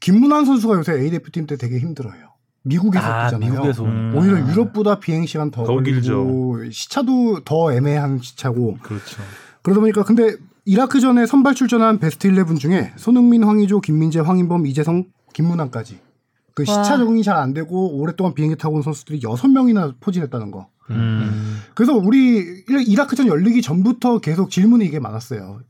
[0.00, 2.34] 김문환 선수가 요새 A 대표팀 때 되게 힘들어요.
[2.64, 3.50] 미국에서 아 뛰잖아요.
[3.50, 4.14] 미국에서 음.
[4.16, 9.22] 오히려 유럽보다 비행 시간 더더 걸리고 시차도 더 애매한 시차고 그렇죠.
[9.62, 16.00] 그러다 보니까 근데 이라크전에 선발 출전한 베스트 11 중에 손흥민, 황의조, 김민재, 황인범, 이재성, 김문환까지
[16.54, 16.82] 그 와.
[16.84, 20.68] 시차 적응이 잘 안 되고 오랫동안 비행기 타고 온 선수들이 6명이나 포진했다는 거.
[20.90, 21.60] 음.
[21.74, 22.36] 그래서 우리
[22.68, 25.60] 일- 이라크전 열리기 전부터 계속 질문이 이게 많았어요.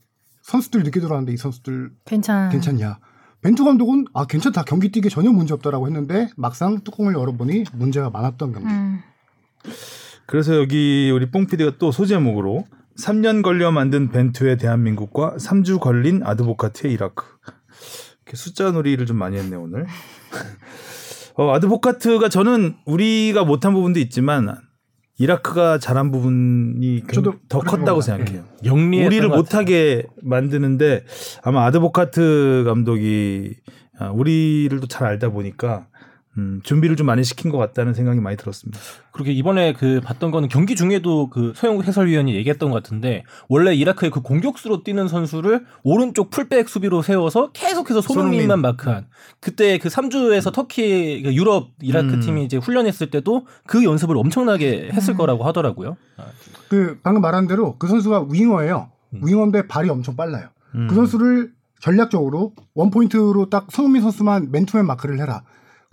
[0.42, 2.48] 선수들 늦게 들어왔는데 이 선수들 괜찮아.
[2.50, 2.98] 괜찮냐?
[3.40, 8.52] 벤투 감독은 아 괜찮다 경기 뛰기 전혀 문제 없다라고 했는데 막상 뚜껑을 열어보니 문제가 많았던
[8.52, 8.68] 경기.
[8.68, 9.00] 음.
[10.26, 12.64] 그래서 여기 우리 뽕 PD가 또 소제목으로
[12.98, 17.24] 3년 걸려 만든 벤투의 대한민국과 3주 걸린 아드보카트의 이라크.
[18.24, 19.86] 이렇게 숫자 놀이를 좀 많이 했네 오늘.
[21.36, 24.54] 어, 아드보카트가 저는 우리가 못한 부분도 있지만
[25.18, 27.02] 이라크가 잘한 부분이
[27.48, 28.00] 더 컸다고.
[28.00, 28.44] 생각해요.
[28.64, 29.40] 영리했던 우리를 것 같아요.
[29.42, 31.04] 못하게 만드는데
[31.42, 33.54] 아마 아드보카트 감독이
[33.98, 35.86] 아, 우리를 또 잘 알다 보니까
[36.36, 38.78] 음, 준비를 좀 많이 시킨 것 같다는 생각이 많이 들었습니다.
[39.12, 44.10] 그렇게 이번에 그 봤던 거는 경기 중에도 그 소영 해설위원이 얘기했던 것 같은데 원래 이라크의
[44.10, 48.62] 그 공격수로 뛰는 선수를 오른쪽 풀백 수비로 세워서 계속해서 손흥민만 손흥민.
[48.62, 49.06] 마크한
[49.40, 52.20] 그때 그 3주에서 터키 그 유럽 이라크 음.
[52.20, 55.18] 팀이 이제 훈련했을 때도 그 연습을 엄청나게 했을 음.
[55.18, 55.96] 거라고 하더라고요.
[56.16, 56.24] 아,
[56.68, 58.90] 그 방금 말한 대로 그 선수가 윙어예요.
[59.14, 59.20] 음.
[59.24, 60.48] 윙어인데 발이 엄청 빨라요.
[60.74, 60.88] 음.
[60.88, 65.42] 그 선수를 전략적으로 원 포인트로 딱 손흥민 선수만 맨투맨 마크를 해라.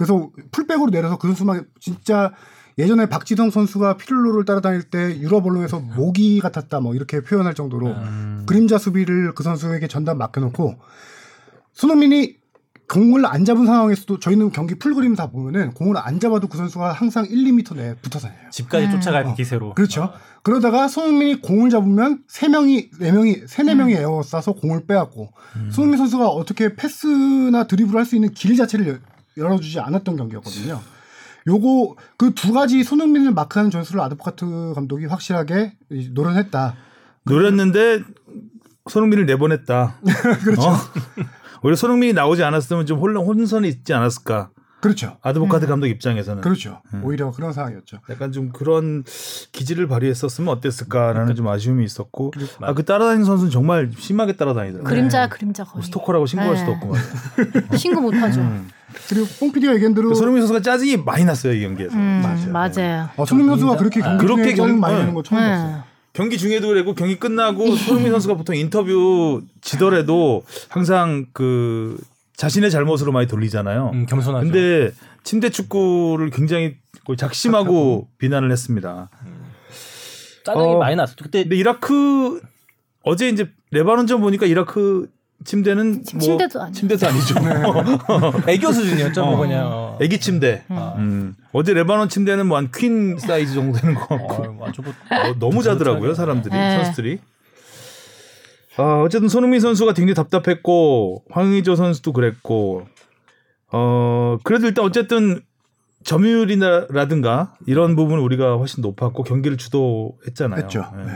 [0.01, 2.33] 그래서 풀백으로 내려서 그 선수만 진짜
[2.79, 8.43] 예전에 박지성 선수가 피를로를 따라다닐 때 유럽 언론에서 모기 같았다 뭐 이렇게 표현할 정도로 음.
[8.47, 10.75] 그림자 수비를 그 선수에게 전담 맡겨놓고
[11.73, 12.37] 손흥민이
[12.89, 17.25] 공을 안 잡은 상황에서도 저희는 경기 풀그림 다 보면은 공을 안 잡아도 그 선수가 항상
[17.25, 18.37] 1, 2m 내에 붙어 다녀요.
[18.51, 18.91] 집까지 음.
[18.91, 19.73] 쫓아갈 어, 기세로.
[19.75, 20.11] 그렇죠.
[20.43, 25.31] 그러다가 손흥민이 공을 잡으면 세 명이 네 명이 세네 명이 에어 싸서 공을 빼앗고
[25.71, 30.79] 손흥민 선수가 어떻게 패스나 드리블 할 수 있는 길 자체를 여- 열어주지 않았던 경기였거든요.
[31.47, 36.75] 요거 그 두 가지 손흥민을 마크하는 전술을 아드포카트 감독이 확실하게 이- 노련했다.
[37.25, 38.01] 노렸는데
[38.89, 39.95] 손흥민을 내보냈다.
[40.43, 40.61] 그렇죠.
[40.69, 40.75] 어?
[41.63, 44.49] 오히려 손흥민이 나오지 않았으면 좀 혼란 혼선이 있지 않았을까.
[44.81, 45.17] 그렇죠.
[45.21, 46.81] 아드보카드 감독 입장에서는 그렇죠.
[46.95, 47.03] 음.
[47.05, 47.99] 오히려 그런 상황이었죠.
[48.09, 49.03] 약간 좀 그런
[49.51, 54.89] 기질을 발휘했었으면 어땠을까라는 그러니까 좀 아쉬움이 있었고 아 그 따라다니는 선수는 정말 심하게 따라다니더라고요.
[54.89, 55.73] 그림자 그림자 거의.
[55.75, 56.59] 뭐 스토커라고 신고할 네.
[56.59, 57.77] 수도 없고 말이야.
[57.77, 58.41] 신고 못하죠.
[58.41, 58.69] 음.
[59.09, 61.95] 그리고 뽕 PD가 얘기한 대로 손흥민 선수가 짜증이 많이 났어요 이 경기에서.
[61.95, 62.51] 음, 맞아요.
[62.51, 63.09] 맞아요.
[63.17, 64.99] 어, 손흥민 선수가 그렇게 경기 그렇게 경- 많이 네.
[65.01, 65.67] 내는 거 처음 봤어요.
[65.77, 65.83] 네.
[66.13, 71.97] 경기 중에도 그랬고 경기 끝나고 손흥민 선수가 보통 인터뷰 지더라도 항상 그
[72.35, 73.91] 자신의 잘못으로 많이 돌리잖아요.
[73.93, 74.43] 음, 겸손하죠.
[74.45, 74.91] 근데
[75.23, 76.75] 침대 축구를 굉장히
[77.05, 79.09] 거의 작심하고 비난을 했습니다.
[80.43, 81.13] 짜증이 어, 많이 났어.
[81.21, 82.41] 그때 근데 이라크
[83.03, 85.07] 어제 이제 레바논전 보니까 이라크
[85.43, 86.73] 침대는 침- 뭐 침대도 아니에요.
[86.73, 87.35] 침대도 아니죠.
[88.47, 89.25] 애교 수준이었죠.
[89.25, 89.37] 뭐 어.
[89.37, 89.67] 그냥.
[89.71, 89.97] 어.
[90.01, 90.63] 애기 침대.
[90.69, 90.95] 아.
[90.97, 91.35] 음.
[91.53, 95.33] 어제 레바논 침대는 뭐 한 퀸 사이즈 정도 되는 것 같고 어, 아주 뭐 어,
[95.39, 96.83] 너무 자더라고요 사람들이 네.
[96.83, 97.19] 선수들이.
[98.77, 102.87] 아 어쨌든 손흥민 선수가 굉장히 답답했고 황의조 선수도 그랬고
[103.71, 105.41] 어 그래도 일단 어쨌든
[106.03, 110.63] 점유율이라든가 이런 부분은 우리가 훨씬 높았고 경기를 주도했잖아요.
[110.63, 110.85] 했죠.
[110.99, 111.03] 예.
[111.03, 111.11] 네.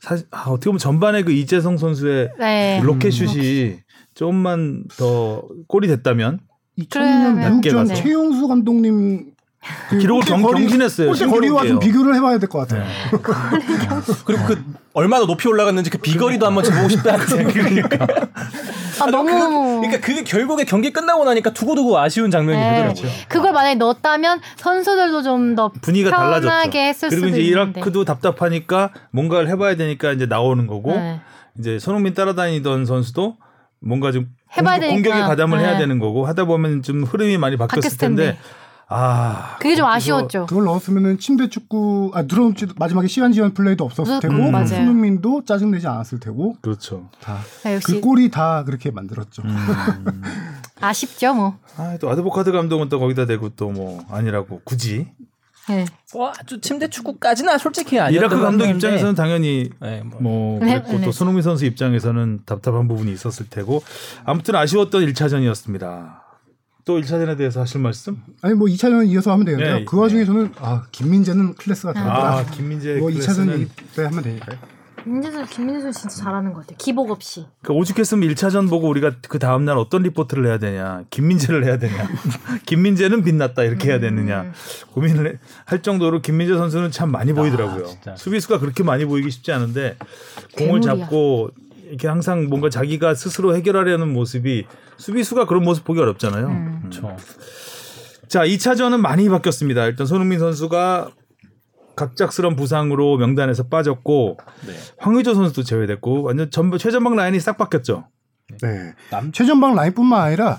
[0.00, 2.80] 사실 아, 어떻게 보면 전반에 그 이재성 선수의 네.
[2.82, 3.78] 로켓슛이
[4.14, 6.40] 좀만 더 골이 됐다면
[6.78, 7.94] 2002년 그러면 미국전 네.
[7.94, 9.29] 최용수 감독님
[9.90, 11.12] 그 기록을 골대 경- 거리- 경신했어요.
[11.30, 11.78] 거리와 좀.
[11.78, 12.84] 비교를 해봐야 될 것 같아요.
[14.24, 18.06] 그리고 그 얼마나 높이 올라갔는지 그 비거리도 한번 재보고 싶다는 생각이 그러니까.
[19.00, 19.80] 아, 너무.
[19.80, 22.70] 그러니까 그게 결국에 경기 끝나고 나니까 두고두고 아쉬운 장면이 네.
[22.70, 23.10] 되더라고요.
[23.28, 26.46] 그걸 만약에 넣었다면 선수들도 좀 더 분위기가 달라졌죠.
[26.48, 27.78] 편하게 했을 그리고 수도 이제 있는데.
[27.80, 31.20] 이라크도 답답하니까 뭔가를 해봐야 되니까 이제 나오는 거고 네.
[31.58, 33.36] 이제 손흥민 따라다니던 선수도
[33.80, 35.10] 뭔가 좀 해봐야 공격, 되니까.
[35.10, 35.64] 공격에 가담을 네.
[35.64, 38.38] 해야 되는 거고 하다 보면 좀 흐름이 많이 바뀌었을 바뀌었을 텐데 텐데.
[38.92, 40.46] 아 그게 좀 아쉬웠죠.
[40.46, 44.66] 그걸 넣었으면은 침대 축구 아 드럼 마지막에 시간 지연 플레이도 없었을 음, 테고 음, 맞아요.
[44.66, 47.08] 손흥민도 짜증 내지 않았을 테고 그렇죠.
[47.20, 49.42] 다 네, 역시 그 골이 다 그렇게 만들었죠.
[49.44, 50.22] 음.
[50.80, 51.58] 아쉽죠, 뭐.
[51.76, 55.06] 아, 또 아드보카드 감독은 또 거기다 대고 또 뭐 아니라고 굳이
[55.68, 55.84] 네.
[56.12, 58.66] 뭐 아주 침대 축구까지는 솔직히 아니었던 이라크 감독.
[58.66, 60.20] 입장에서는 당연히 네, 뭐.
[60.20, 61.04] 뭐 네, 그랬고 네.
[61.04, 63.84] 또 손흥민 선수 입장에서는 답답한 부분이 있었을 테고
[64.24, 66.22] 아무튼 아쉬웠던 1차전이었습니다.
[66.90, 68.16] 또 1차 전에 대해서 하실 말씀?
[68.42, 69.78] 아니 뭐 2차 전 이어서 하면 되는데요.
[69.78, 72.38] 네, 그 와중에 저는 아 김민재는 클래스가 다르더라.
[72.38, 73.12] 아 김민재 뭐 2차전
[73.46, 74.58] 클래스는 얘기 때 하면 되니까요.
[75.04, 76.76] 김민수 김민수 진짜 잘하는 것 같아요.
[76.78, 77.46] 기복 없이.
[77.62, 81.04] 그러니까 오죽했으면 1차전 보고 우리가 그 다음 날 어떤 리포트를 해야 되냐.
[81.10, 82.08] 김민재를 해야 되냐.
[82.66, 84.42] 김민재는 빛났다 이렇게 해야 되느냐.
[84.42, 84.52] 음.
[84.92, 87.86] 고민을 해- 할 정도로 김민재 선수는 참 많이 보이더라고요.
[87.86, 88.16] 진짜.
[88.16, 89.96] 수비수가 그렇게 많이 보이기 쉽지 않은데
[90.58, 90.96] 공을 괴물이야.
[91.06, 91.50] 잡고
[91.90, 94.64] 이렇게 항상 뭔가 자기가 스스로 해결하려는 모습이
[94.96, 96.46] 수비수가 그런 모습 보기 어렵잖아요.
[96.46, 96.78] 음.
[96.82, 97.16] 그렇죠.
[98.28, 99.86] 자, 2차전은 많이 바뀌었습니다.
[99.86, 101.10] 일단 손흥민 선수가
[101.96, 104.72] 갑작스런 부상으로 명단에서 빠졌고 네.
[104.98, 108.06] 황의조 선수도 제외됐고 완전 전부 최전방 라인이 싹 바뀌었죠.
[108.62, 108.94] 네.
[109.10, 110.58] 남- 최전방 라인뿐만 아니라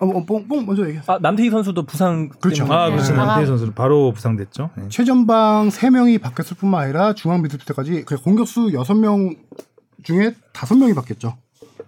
[0.00, 1.02] 어, 어, 뽕, 뽕 먼저 얘기해.
[1.08, 2.62] 아, 남태희 선수도 부상 그렇죠.
[2.64, 3.12] 때문에 아, 그렇죠.
[3.12, 3.18] 네.
[3.18, 4.70] 남태희 선수는 바로 부상됐죠.
[4.76, 4.84] 네.
[4.88, 9.36] 최전방 3명이 바뀌었을 뿐만 아니라 중앙 미드필더까지 그 공격수 6명
[10.08, 11.36] 중에 5명이 바뀌었죠.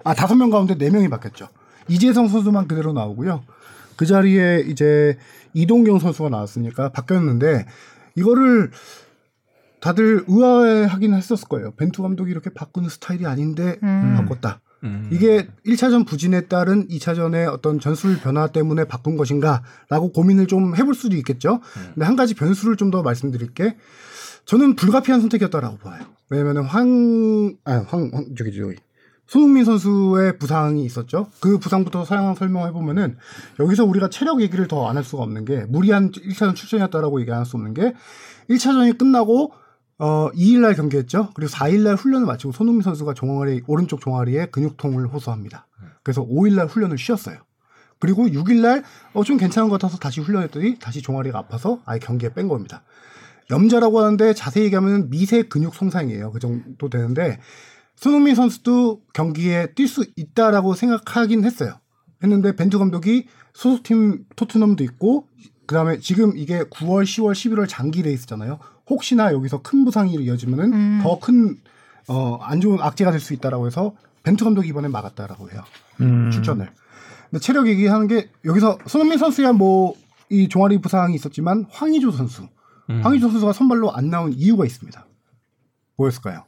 [0.04, 1.48] 아, 5명 가운데 4명이 바뀌었죠.
[1.88, 3.42] 이재성 선수만 그대로 나오고요.
[3.96, 5.16] 그 자리에 이제
[5.54, 7.64] 이동경 선수가 나왔으니까 바뀌었는데
[8.16, 8.70] 이거를
[9.80, 11.72] 다들 의아해하긴 했었을 거예요.
[11.76, 14.14] 벤투 감독이 이렇게 바꾸는 스타일이 아닌데 음.
[14.18, 14.60] 바꿨다.
[14.84, 15.08] 음.
[15.10, 21.16] 이게 1차전 부진에 따른 2차전의 어떤 전술 변화 때문에 바꾼 것인가라고 고민을 좀 해볼 수도
[21.16, 21.60] 있겠죠.
[21.94, 23.76] 근데 한 가지 변수를 좀 더 말씀드릴게.
[24.50, 26.02] 저는 불가피한 선택이었다라고 봐요.
[26.28, 28.74] 왜냐면은 황, 아, 황, 황, 저기, 저기.
[29.28, 31.28] 손흥민 선수의 부상이 있었죠.
[31.38, 33.16] 그 부상부터 사양 설명해 보면은
[33.60, 37.56] 여기서 우리가 체력 얘기를 더 안 할 수가 없는 게 무리한 1차전 출전이었다라고 얘기할 수
[37.56, 37.94] 없는 게
[38.48, 39.52] 1차전이 끝나고
[40.00, 41.30] 어 2일날 경기했죠.
[41.34, 45.68] 그리고 4일날 훈련을 마치고 손흥민 선수가 종아리 오른쪽 종아리에 근육통을 호소합니다.
[46.02, 47.36] 그래서 5일날 훈련을 쉬었어요.
[48.00, 48.82] 그리고 6일날
[49.12, 52.82] 어 좀 괜찮은 것 같아서 다시 훈련했더니 다시 종아리가 아파서 아예 경기에 뺀 겁니다.
[53.50, 56.32] 염자라고 하는데 자세히 얘기하면 미세 근육 손상이에요.
[56.32, 57.38] 그 정도 되는데
[57.96, 61.74] 손흥민 선수도 경기에 뛸 수 있다라고 생각하긴 했어요.
[62.22, 65.26] 했는데 벤투 감독이 소속팀 토트넘도 있고
[65.66, 68.58] 그다음에 지금 이게 9월, 10월, 11월 장기 레이스잖아요.
[68.88, 71.00] 혹시나 여기서 큰 부상이 이어지면은 음.
[71.02, 71.56] 더큰
[72.08, 75.62] 어, 안 좋은 악재가 될 수 있다라고 해서 벤투 감독이 이번에 막았다라고 해요.
[76.00, 76.30] 음.
[76.30, 76.68] 출전을.
[77.30, 79.94] 근데 체력 얘기하는 게 여기서 손흥민 선수야 뭐
[80.32, 82.46] 이 종아리 부상이 있었지만 황의조 선수,
[82.90, 83.00] 음.
[83.02, 85.06] 황의조 선수가 선발로 안 나온 이유가 있습니다.
[85.96, 86.44] 뭐였을까요?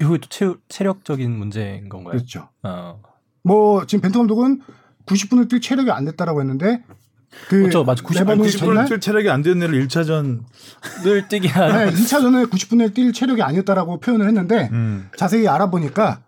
[0.00, 2.12] 이거 또 체, 체력적인 문제인 건가요?
[2.12, 2.48] 그렇죠.
[2.62, 3.02] 어.
[3.42, 4.60] 뭐 지금 벤투 감독은
[5.06, 6.84] 90분을 뛸 체력이 안 됐다라고 했는데
[7.48, 7.84] 그 그렇죠.
[7.84, 8.02] 맞아.
[8.02, 10.44] 90 레바논 90분 전날 뛸 체력이 안 되는 애를 1차전
[11.02, 15.10] 늘 뛰게 하는 네, 2차전에 90분을 뛸 체력이 아니었다라고 표현을 했는데 음.
[15.16, 16.22] 자세히 알아보니까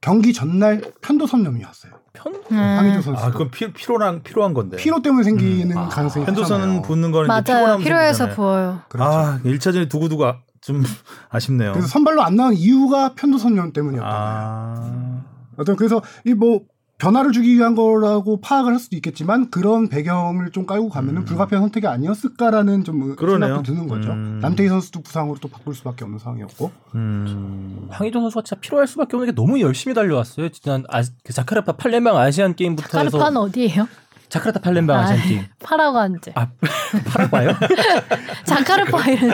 [0.00, 1.92] 경기 전날 편도 선염이 왔어요.
[2.16, 2.34] 편?
[2.50, 2.56] 음.
[2.56, 3.22] 황의조 선수.
[3.24, 4.76] 아, 그건 피, 피로랑 필요한 건데.
[4.76, 5.78] 피로 때문에 생기는 음.
[5.78, 5.88] 아.
[5.88, 6.82] 가능성이 편도선 크잖아요.
[6.82, 7.78] 붓는 거는 맞아요.
[7.78, 8.34] 생기잖아요.
[8.34, 8.80] 부어요.
[8.88, 9.10] 그렇죠.
[9.10, 10.82] 아, 1차전에 두고두고 아- 좀
[11.30, 11.72] 아쉽네요.
[11.72, 14.08] 그래서 선발로 안 나온 이유가 편도선염 때문이었다.
[14.08, 15.20] 아.
[15.56, 16.60] 어떤 그래서 이 뭐
[16.98, 21.86] 변화를 주기 위한 거라고 파악을 할 수도 있겠지만 그런 배경을 좀 깔고 가면은 불가피한 선택이
[21.86, 23.16] 아니었을까라는 좀 음.
[23.16, 23.48] 그러네요.
[23.56, 24.12] 생각도 드는 거죠.
[24.12, 24.38] 음.
[24.40, 26.72] 남태희 선수도 부상으로 또 바꿀 수밖에 없는 상황이었고.
[26.94, 27.86] 음.
[27.90, 30.48] 황희조 선수가 진짜 필요할 수밖에 없는 게 너무 열심히 달려왔어요.
[30.48, 33.86] 지난 아, 그 자카르타 팔렘방 아시안 게임부터 해서 카르파는 어디예요?
[34.28, 35.42] 자카르타 팔렘방 아시안 게임.
[35.62, 36.30] 파라관즈.
[36.34, 36.48] 아
[37.06, 37.50] 파라과요?
[38.44, 39.30] 자카르파 이런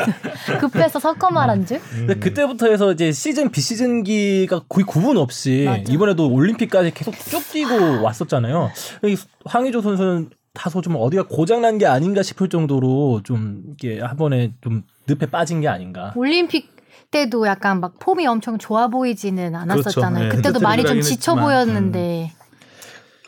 [0.60, 1.80] 급해서 섞어 말한 줄.
[1.90, 5.82] 근데 그때부터 해서 이제 시즌 비시즌기가 거의 구분 없이 맞아.
[5.88, 8.70] 이번에도 올림픽까지 계속 쭉 뛰고 왔었잖아요.
[9.04, 14.52] 이 황희조 선수는 다소 좀 어디가 고장난 게 아닌가 싶을 정도로 좀 이게 한 번에
[14.60, 16.12] 좀 늪에 빠진 게 아닌가.
[16.14, 16.70] 올림픽
[17.10, 20.14] 때도 약간 막 폼이 엄청 좋아 보이지는 않았었잖아요.
[20.14, 20.28] 그렇죠.
[20.28, 20.36] 네.
[20.36, 22.32] 그때도 많이 좀 지쳐 했지만, 보였는데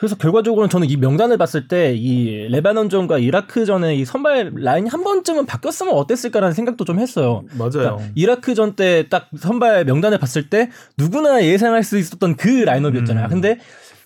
[0.05, 5.47] 그래서 결과적으로는 저는 이 명단을 봤을 때 이 레바논전과 이라크전의 이 선발 라인이 한 번쯤은
[5.47, 7.43] 바뀌었으면 어땠을까라는 생각도 좀 했어요.
[7.57, 7.71] 맞아요.
[7.71, 13.27] 그러니까 이라크전 때 딱 선발 명단을 봤을 때 누구나 예상할 수 있었던 그 라인업이었잖아요.
[13.27, 13.31] 음.
[13.31, 13.59] 근데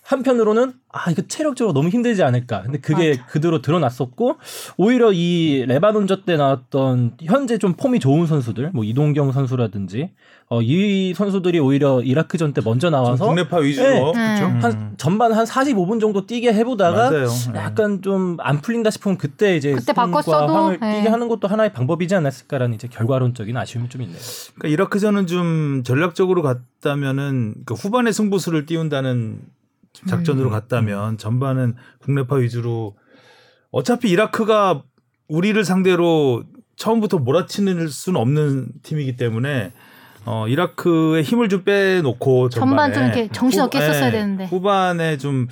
[0.09, 2.63] 한편으로는 아 이거 체력적으로 너무 힘들지 않을까.
[2.63, 4.37] 근데 그게 그대로 드러났었고
[4.79, 10.11] 오히려 이 레바논전 때 나왔던 현재 좀 폼이 좋은 선수들, 뭐 이동경 선수라든지
[10.51, 14.13] 어, 이 선수들이 오히려 이라크전 때 먼저 좀 나와서 국내파 위주로.
[14.15, 14.37] 네.
[14.39, 14.47] 그렇죠?
[14.47, 14.61] 음.
[14.63, 17.29] 한 전반 한 45분 정도 뛰게 해보다가 맞아요.
[17.53, 17.59] 네.
[17.61, 20.97] 약간 좀 안 풀린다 싶으면 그때 이제 그때 바꿨어도, 황을 네.
[20.97, 24.19] 뛰게 하는 것도 하나의 방법이지 않았을까라는 이제 결과론적인 아쉬움이 좀 있네요.
[24.55, 29.41] 그러니까 이라크전은 좀 전략적으로 갔다면은 그 후반에 승부수를 띄운다는
[30.07, 30.53] 작전으로 음.
[30.53, 32.97] 갔다면 전반은 국내파 위주로
[33.71, 34.83] 어차피 이라크가
[35.29, 36.45] 우리를 상대로
[36.77, 39.73] 처음부터 몰아치는 수는 없는 팀이기 때문에
[40.25, 44.47] 어 이라크의 힘을 좀 빼놓고 전반 전반에 좀 이렇게 정신없게 후- 했었어야 예, 되는데.
[44.47, 45.49] 후반에 좀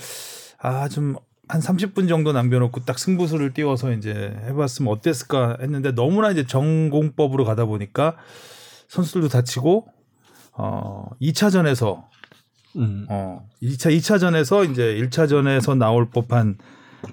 [0.58, 1.16] 아 좀
[1.48, 7.66] 한 30분 정도 남겨놓고 딱 승부수를 띄워서 이제 해봤으면 어땠을까 했는데 너무나 이제 전공법으로 가다
[7.66, 8.16] 보니까
[8.88, 9.86] 선수들도 다치고
[10.54, 12.02] 어 2차전에서
[12.76, 13.06] 음.
[13.08, 16.58] 어 2차 2차전에서 이제 1차전에서 나올 법한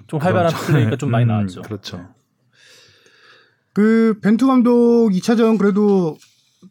[0.06, 1.62] 좀 활발한 플레이가 좀 많이 음, 나왔죠.
[1.62, 2.08] 그렇죠.
[3.72, 6.16] 그 벤투 감독 2차전 그래도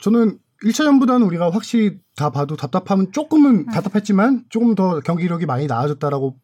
[0.01, 6.38] 저는 1차전보다는 우리가 확실히 다 봐도 답답함은 조금은 답답했지만 조금 더 경기력이 많이 나아졌다라고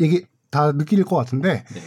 [0.00, 1.80] 얘기 다 느낄 것 같은데 네.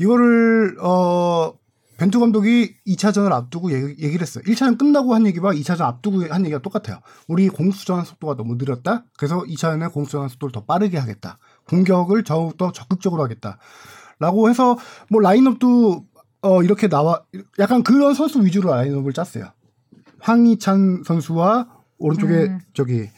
[0.00, 1.52] 이거를 어
[2.00, 4.42] 벤투 감독이 2차전을 앞두고 얘기, 얘기 를 했어요.
[4.44, 7.00] 1차전 끝나고 한 얘기와 2차전 앞두고 한 얘기가 똑같아요.
[7.28, 9.04] 우리 공수전 속도가 너무 느렸다.
[9.18, 11.38] 그래서 2차전에 공수전 속도를 더 빠르게 하겠다.
[11.68, 13.58] 공격을 더욱더 적극적으로 하겠다.
[14.18, 14.78] 라고 해서
[15.10, 16.06] 뭐 라인업도
[16.40, 17.22] 어 이렇게 나와
[17.58, 19.52] 약간 그런 선수 위주로 라인업을 짰어요.
[20.20, 22.60] 황희찬 선수와 오른쪽에 음.
[22.72, 23.10] 저기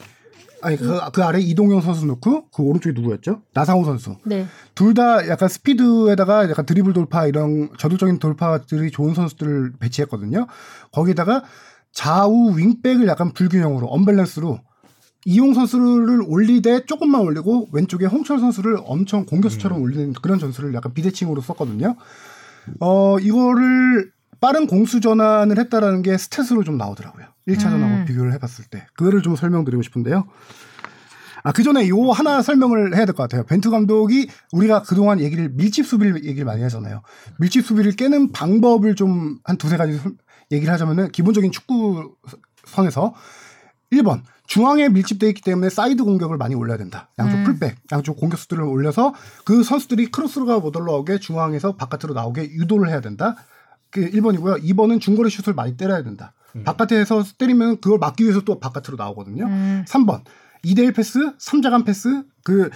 [0.62, 3.42] 아니 그, 그 아래 이동영 선수 넣고 그 오른쪽에 누구였죠?
[3.54, 4.16] 나상호 선수.
[4.24, 4.46] 네.
[4.74, 10.46] 둘 다 약간 스피드에다가 약간 드리블 돌파 이런 저돌적인 돌파들이 좋은 선수들을 배치했거든요.
[10.92, 11.42] 거기다가
[11.92, 14.60] 좌우 윙백을 약간 불균형으로 언밸런스로
[15.24, 21.40] 이용 선수를 올리되 조금만 올리고 왼쪽에 홍철 선수를 엄청 공격수처럼 올리는 그런 전술을 약간 비대칭으로
[21.42, 21.96] 썼거든요.
[22.80, 27.26] 어 이거를 빠른 공수 전환을 했다라는 게 스탯으로 좀 나오더라고요.
[27.48, 28.04] 1차 전하고 음.
[28.06, 30.24] 비교를 해봤을 때 그거를 좀 설명드리고 싶은데요.
[31.44, 33.42] 아, 그 전에 요 하나 설명을 해야 될 것 같아요.
[33.44, 37.02] 벤투 감독이 우리가 그동안 얘기를 밀집 수비를 얘기를 많이 하잖아요.
[37.40, 40.12] 밀집 수비를 깨는 방법을 좀 한 두세 가지 설-
[40.52, 42.14] 얘기를 하자면은 기본적인 축구
[42.66, 43.14] 선에서
[43.92, 47.10] 1번 중앙에 밀집돼 있기 때문에 사이드 공격을 많이 올려야 된다.
[47.18, 47.44] 양쪽 음.
[47.44, 53.34] 풀백, 양쪽 공격수들을 올려서 그 선수들이 크로스가 못 올라오게 중앙에서 바깥으로 나오게 유도를 해야 된다.
[53.90, 54.62] 그 1번이고요.
[54.62, 56.34] 2번은 중거리 슛을 많이 때려야 된다.
[56.64, 59.46] 바깥에서 때리면 그걸 막기 위해서 또 바깥으로 나오거든요.
[59.46, 59.84] 음.
[59.88, 60.22] 3번 3번
[60.64, 62.70] 2대1 패스, 3자간 패스, 그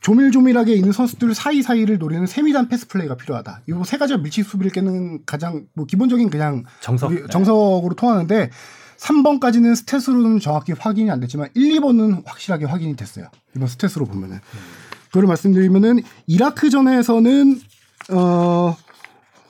[0.00, 3.60] 조밀조밀하게 있는 선수들 사이사이를 노리는 세밀한 패스 플레이가 필요하다.
[3.68, 7.10] 이 세 가지가 밀집 수비를 깨는 가장 뭐 기본적인 그냥 정석.
[7.12, 7.28] 우리 네.
[7.30, 8.50] 정석으로 통하는데
[8.98, 13.26] 3번까지는 stat으로는 정확히 확인이 안 됐지만 1, 2번은 확실하게 확인이 됐어요.
[13.54, 14.40] 이번 stat으로 보면은.
[15.08, 17.60] 그걸 말씀드리면은 이라크전에서는
[18.12, 18.76] 어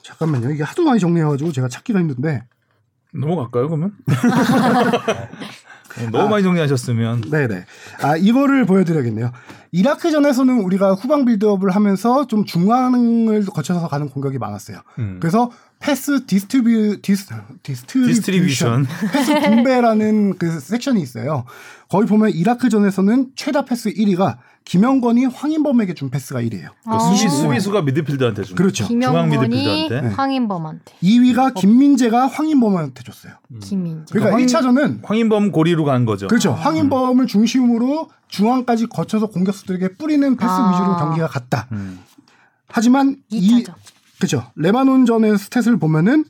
[0.03, 0.51] 잠깐만요.
[0.51, 2.43] 이게 하도 많이 정리해 가지고 제가 찾기가 힘든데
[3.13, 3.93] 넘어갈까요 그러면?
[5.95, 7.65] 어, 너무 많이 정리하셨으면 네네.
[8.01, 9.31] 아, 이거를 보여드려야겠네요.
[9.71, 14.79] 이라크전에서는 우리가 후방 build-up을 하면서 좀 중앙을 거쳐서 가는 공격이 많았어요.
[14.99, 15.17] 음.
[15.19, 17.27] 그래서 패스 distribu dis
[17.63, 18.87] distribution distribution.
[19.11, 21.45] 패스 분배라는 그 섹션이 있어요.
[21.89, 26.69] 거기 보면 이라크전에서는 최다 패스 1위가 김영권이 황인범에게 준 패스가 1위예요.
[26.89, 28.55] 그 수비, 수비수가 미드필더한테 준.
[28.55, 28.85] 그렇죠.
[28.87, 30.15] 중앙 미드필더한테.
[30.15, 33.33] 황인범한테 2위가 김민재가 황인범한테 줬어요.
[33.61, 34.05] 김민재.
[34.13, 36.27] 그러니까 황- 1차전은 황인범 고리로 간 거죠.
[36.27, 36.53] 그렇죠.
[36.53, 40.71] 황인범을 중심으로 중앙까지 거쳐서 공격수들에게 뿌리는 패스 아.
[40.71, 41.67] 위주로 경기가 갔다.
[41.73, 41.99] 음.
[42.67, 43.73] 하지만 이 2차전.
[44.17, 44.45] 그렇죠.
[44.55, 46.23] 레바논전의 스탯을 보면은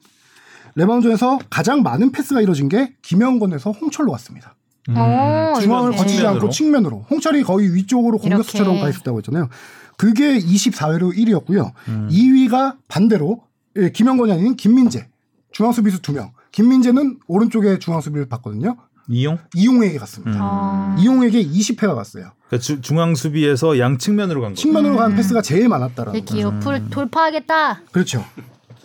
[0.76, 4.56] 레바논전에서 가장 많은 패스가 이루어진 게 김영건에서 홍철로 갔습니다.
[4.90, 5.98] 어, 중앙을 이렇게.
[5.98, 7.06] 거치지 않고 측면으로.
[7.10, 8.82] 홍철이 거의 위쪽으로 공격수처럼 이렇게.
[8.84, 9.50] 가 있었다고 했잖아요.
[9.98, 11.72] 그게 24회로 1위였고요.
[11.88, 12.10] 음.
[12.12, 13.42] 2위가 반대로
[13.78, 15.08] 예, 김영권이 아닌 김민재.
[15.52, 16.32] 중앙 수비수 2명.
[16.52, 18.76] 김민재는 오른쪽에 중앙 수비를 봤거든요.
[19.10, 19.38] 이용?
[19.54, 20.32] 이용에게 갔습니다.
[20.34, 20.40] 음.
[20.42, 20.96] 아.
[21.00, 22.32] 이용에게 20회가 갔어요.
[22.48, 24.62] 그러니까 주- 중앙 수비에서 양 측면으로 간 거죠.
[24.62, 25.00] 측면으로 음.
[25.00, 26.48] 간 패스가 제일 많았다라는 이렇게 거죠.
[26.58, 27.82] 옆을 돌파하겠다.
[27.92, 28.24] 그렇죠.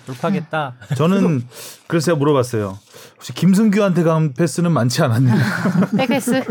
[0.09, 0.75] 돌파하겠다.
[0.97, 1.45] 저는
[1.87, 2.79] 그래서 제가 물어봤어요.
[3.17, 5.35] 혹시 김승규한테 간 패스는 많지 않았냐?
[5.97, 6.43] 백패스.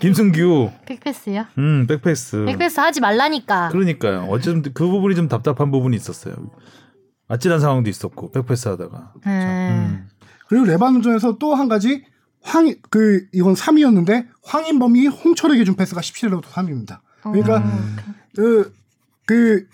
[0.00, 1.46] 김승규, 백패스요?
[1.58, 2.44] 음, 백패스.
[2.46, 3.68] 백패스 하지 말라니까.
[3.68, 4.26] 그러니까요.
[4.30, 6.34] 어쨌든 그 부분이 좀 답답한 부분이 있었어요.
[7.28, 9.12] 아찔한 상황도 있었고 백패스 하다가.
[9.26, 10.08] 음.
[10.48, 12.04] 그리고 레바논전에서 또 한 가지
[12.40, 17.00] 황, 그, 이건 3위였는데, 황인범이 홍철에게 준 패스가 17회로 3위입니다.
[17.22, 17.96] 그러니까, 음.
[18.34, 18.72] 그,
[19.26, 19.66] 그,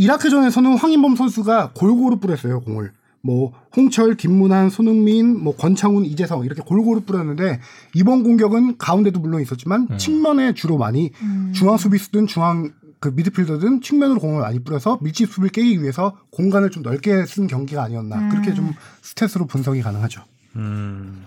[0.00, 2.92] 이라크전에서는 황인범 선수가 골고루 뿌렸어요, 공을.
[3.20, 7.60] 뭐, 홍철, 김문환, 손흥민, 뭐, 권창훈, 이재성, 이렇게 골고루 뿌렸는데,
[7.94, 11.52] 이번 공격은 가운데도 물론 있었지만, 측면에 주로 많이, 음.
[11.54, 16.82] 중앙 수비수든 중앙, 그 미드필더든 측면으로 공을 많이 뿌려서 밀집 수비를 깨기 위해서 공간을 좀
[16.82, 18.28] 넓게 쓴 경기가 아니었나.
[18.30, 18.72] 그렇게 좀
[19.02, 20.22] stat으로 분석이 가능하죠.
[20.56, 21.24] 음.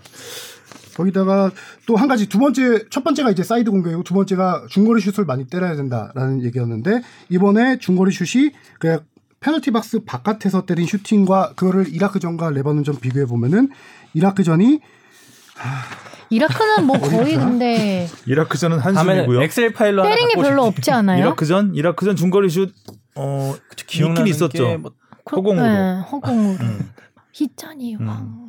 [0.96, 1.50] 거기다가
[1.86, 5.46] 또 한 가지 두 번째 첫 번째가 이제 사이드 공격이고 두 번째가 중거리 슛을 많이
[5.46, 9.00] 때려야 된다라는 얘기였는데 이번에 중거리 슛이 그
[9.40, 13.68] 페널티 박스 바깥에서 때린 슈팅과 그거를 이라크전과 레바논전 비교해 보면은
[14.14, 14.80] 이라크전이
[16.30, 19.42] 이라크는 뭐 거의 근데 이라크전은 한숨이고요.
[19.42, 20.78] 엑셀 파일로 하나 때린 게 갖고 별로 오십시오.
[20.78, 21.18] 없지 않아요?
[21.18, 22.72] 이라크전 이라크전 중거리 슛
[23.16, 24.66] 어, 있긴 기억나는 있었죠.
[24.66, 24.92] 게 뭐,
[25.30, 25.66] 허공으로.
[25.66, 26.64] 네, 허공으로.
[26.64, 26.90] 음.
[27.32, 28.08] 희찬이 음.
[28.08, 28.43] 왕중.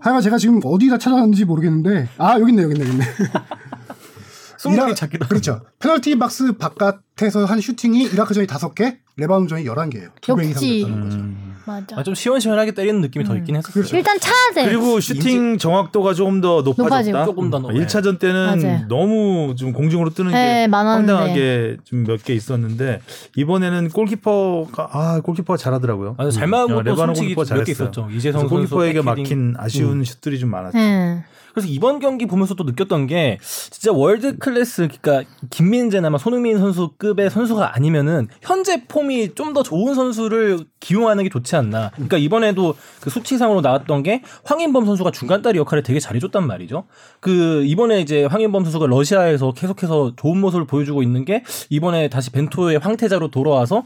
[0.00, 3.04] 하여간 제가 지금 어디다 찾아놨는지 모르겠는데 아 여기 있네 여기 있네 여기 있네.
[4.66, 5.60] 이라- 찾기도 그렇죠.
[5.78, 10.60] 페널티 박스 바깥에서 한 슈팅이 이라크전이 다섯 개 레바논전이 11개예요 두배 이상.
[10.62, 11.56] 됐다는 거죠 음.
[11.66, 11.96] 맞아.
[11.98, 13.72] 아, 좀 시원시원하게 때리는 느낌이 더 있긴 했었어요.
[13.74, 13.96] 그렇죠.
[13.96, 14.66] 일단 차야 돼.
[14.66, 16.84] 그리고 슈팅 정확도가 조금 더 높아졌다.
[16.84, 17.24] 높아지고.
[17.24, 18.80] 조금 더 높- 1차전 때는 맞아요.
[18.88, 21.12] 너무 좀 공중으로 뜨는 네, 게 많았는데.
[21.12, 23.00] 황당하게 좀 몇 개 있었는데
[23.34, 26.14] 이번에는 골키퍼가 아 골키퍼가 잘하더라고요.
[26.18, 27.88] 아, 잘 어, 것도 레바논 솔직히 골키퍼 몇개 잘했어요.
[27.88, 28.08] 있었죠.
[28.12, 29.02] 이재성 골키퍼에게.
[29.02, 30.78] 막힌 아쉬운 슛들이 좀 많았죠.
[30.78, 31.24] 네.
[31.52, 37.30] 그래서 이번 경기 보면서 또 느꼈던 게 진짜 world class 그러니까 김민재나 막 손흥민 선수급의
[37.30, 41.90] 선수가 아니면은 현재 폼이 좀 더 좋은 선수를 기용하는 게 좋지 않나.
[41.94, 46.84] 그러니까 이번에도 그 수치상으로 나왔던 게 황인범 선수가 중간다리 역할을 되게 잘해줬단 말이죠.
[47.20, 52.78] 그 이번에 이제 황인범 선수가 러시아에서 계속해서 좋은 모습을 보여주고 있는 게 이번에 다시 벤토의
[52.78, 53.84] 황태자로 돌아와서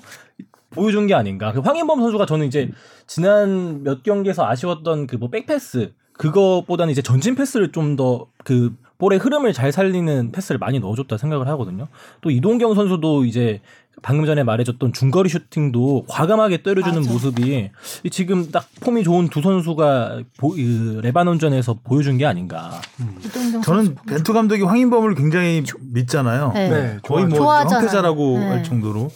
[0.71, 1.53] 보여준 게 아닌가.
[1.53, 2.71] 그 황인범 선수가 저는 이제
[3.07, 9.18] 지난 몇 경기에서 아쉬웠던 그 뭐 백패스 그것보다는 이제 전진 패스를 좀 더 그 볼의
[9.18, 11.89] 흐름을 잘 살리는 패스를 많이 넣어줬다 생각을 하거든요.
[12.21, 13.62] 또 이동경 선수도 이제
[14.03, 17.11] 방금 전에 말해줬던 중거리 슈팅도 과감하게 때려주는 맞아.
[17.12, 17.70] 모습이
[18.05, 22.80] 이 지금 딱 폼이 좋은 두 선수가 보, 그 레바논전에서 보여준 게 아닌가.
[23.24, 23.94] 이동경 저는.
[24.09, 26.53] 벤투 감독이 황인범을 굉장히 믿잖아요.
[26.55, 26.68] 네.
[26.68, 27.53] 네, 거의 뭐.
[27.53, 28.46] 황태자라고 네.
[28.46, 29.11] 할 정도로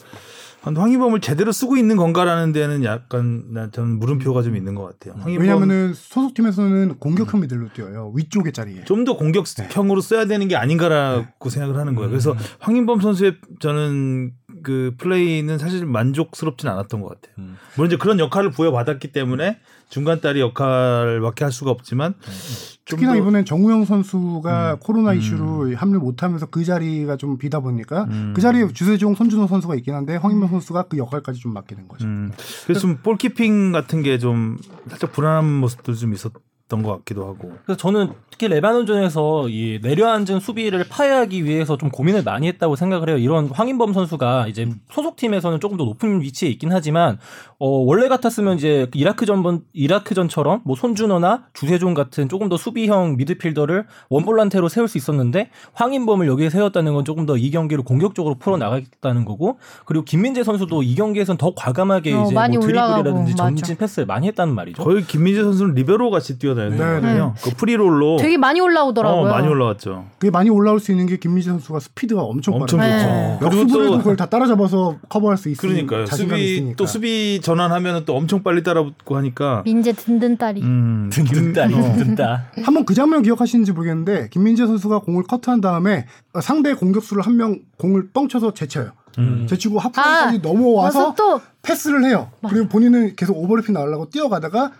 [0.67, 5.21] 황인범을 제대로 쓰고 있는 건가라는 데는 약간 나- 저는 물음표가 좀 있는 것 같아요.
[5.23, 11.51] 황인범 왜냐면은 소속팀에서는 공격형 미들로 뛰어요 위쪽의 자리에 좀 더 공격형으로 써야 되는 게 아닌가라고
[11.51, 12.09] 생각을 하는 거예요.
[12.09, 14.33] 그래서 황인범 선수의 저는
[14.65, 17.35] 그 플레이는 사실 만족스럽진 않았던 것 같아요.
[17.39, 17.57] 음.
[17.77, 19.59] 물론 이제 그런 역할을 부여받았기 때문에
[19.91, 22.15] 중간다리 역할밖에 할 수가 없지만
[22.85, 24.77] 좀 특히나 더- 이번엔 정우영 선수가 음.
[24.81, 25.19] 코로나 음.
[25.19, 28.33] 이슈로 합류 못하면서 그 자리가 좀 비다 보니까 음.
[28.35, 32.07] 그 자리에 주세종, 손준호 선수가 있긴 한데 황인범 선수가 그 역할까지 좀 맡게 된 거죠.
[32.07, 32.33] 음,
[32.65, 34.57] 그래서 좀 볼키핑 같은 게 좀
[34.89, 36.33] 살짝 불안한 모습도 좀 있었
[36.75, 37.53] 던 것 같기도 하고.
[37.65, 43.17] 그래서 저는 특히 레바논전에서 이 내려앉은 수비를 파해하기 위해서 좀 고민을 많이 했다고 생각을 해요.
[43.19, 47.19] 이런 황인범 선수가 이제 소속팀에서는 조금 더 높은 위치에 있긴 하지만
[47.61, 53.17] 어 원래 같았으면 이제 그 이라크전 이라크 전처럼 뭐 손준호나 주세종 같은 조금 더 수비형
[53.17, 58.37] 미드필더를 one volante로 세울 수 있었는데 황인범을 여기에 세웠다는 건 조금 더 이 경기를 공격적으로
[58.37, 63.35] 풀어 나가겠다는 거고 그리고 김민재 선수도 이 경기에서는 더 과감하게 어, 이제 많이 뭐 드리블이라든지
[63.37, 63.77] 전진.
[63.77, 64.83] 패스를 많이 했다는 말이죠.
[64.83, 67.01] 거의 김민재 선수는 리베로 같이 뛰어다녔 올라왔잖아요.
[67.01, 69.21] 네, 네, 그 free role로 되게 많이 올라오더라고요.
[69.23, 70.07] 어, 많이 올라왔죠.
[70.19, 73.39] 그게 많이 올라올 수 있는 게 김민재 선수가 스피드가 엄청 엄청 빠르죠.
[73.51, 73.79] 좋죠.
[73.83, 73.87] 네.
[73.89, 76.05] 또 그걸 다 따라잡아서 커버할 수 있으니 그러니까요.
[76.07, 76.77] 자신감이 수비 있으니까.
[76.77, 80.63] 또 수비 전환하면 또 엄청 빨리 따라붙고 하니까 민재 든든 딸이.
[80.63, 82.45] 음, 든든다, 김- 어, 든든다.
[82.63, 86.07] 한번 그 장면 기억하시는지 모르겠는데 김민재 선수가 공을 커트한 다음에
[86.41, 88.93] 상대 공격수를 한 명 공을 뻥쳐서 제쳐요.
[89.19, 89.47] 음.
[89.49, 91.15] 제치고 하프라인까지 아, 넘어와서
[91.63, 92.31] 패스를 해요.
[92.49, 94.71] 그리고 본인은 계속 오버래핑 나가려고 뛰어가다가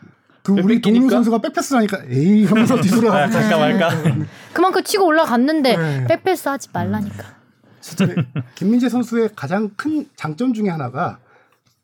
[0.45, 0.81] 그 우리?
[0.83, 3.91] 동료 선수가 백패스를 하니까 에이 하면서 아, 뒤돌아가고 갈까 말까.
[4.53, 6.05] 그만큼 치고 올라갔는데 네.
[6.07, 7.25] 백패스 하지 말라니까.
[7.97, 11.19] 근데 김민재 선수의 가장 큰 장점 중에 하나가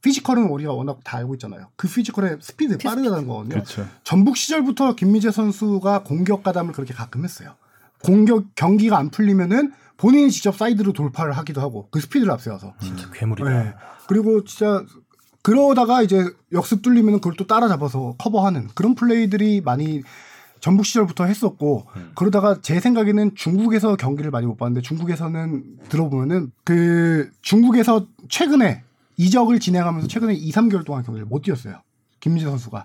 [0.03, 1.69] physical은 우리가 워낙 다 알고 있잖아요.
[1.77, 3.55] 그 physical의 스피드 빠르다는 거거든요.
[3.55, 3.87] 그렇죠.
[4.05, 7.55] 전북 시절부터 김민재 선수가 공격 가담을 그렇게 가끔 했어요.
[8.03, 12.75] 공격 경기가 안 풀리면은 본인이 직접 사이드로 돌파를 하기도 하고 그 스피드를 앞세워서.
[12.83, 13.49] 진짜 괴물이다.
[13.51, 13.75] 네.
[14.07, 14.85] 그리고 진짜
[15.43, 20.03] 그러다가 이제 역습 뚫리면 그걸 또 따라잡아서 커버하는 그런 플레이들이 많이
[20.61, 28.07] 전북 시절부터 했었고 그러다가 제 생각에는 중국에서 경기를 많이 못 봤는데 중국에서는 들어보면은 그 중국에서
[28.29, 28.83] 최근에
[29.17, 31.81] 이적을 진행하면서 최근에 2, 3개월 동안 경기를 못 뛰었어요.
[32.21, 32.85] 김민재 선수가.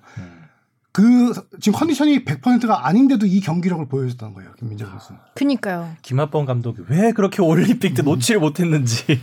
[0.94, 4.54] 그 지금 컨디션이 100%가 아닌데도 이 경기력을 보여줬다는 거예요.
[4.58, 5.20] 김민재 선수는.
[5.34, 5.94] 그니까요.
[6.02, 9.20] 김학범 감독이 왜 그렇게 올림픽 때 놓지를 못했는지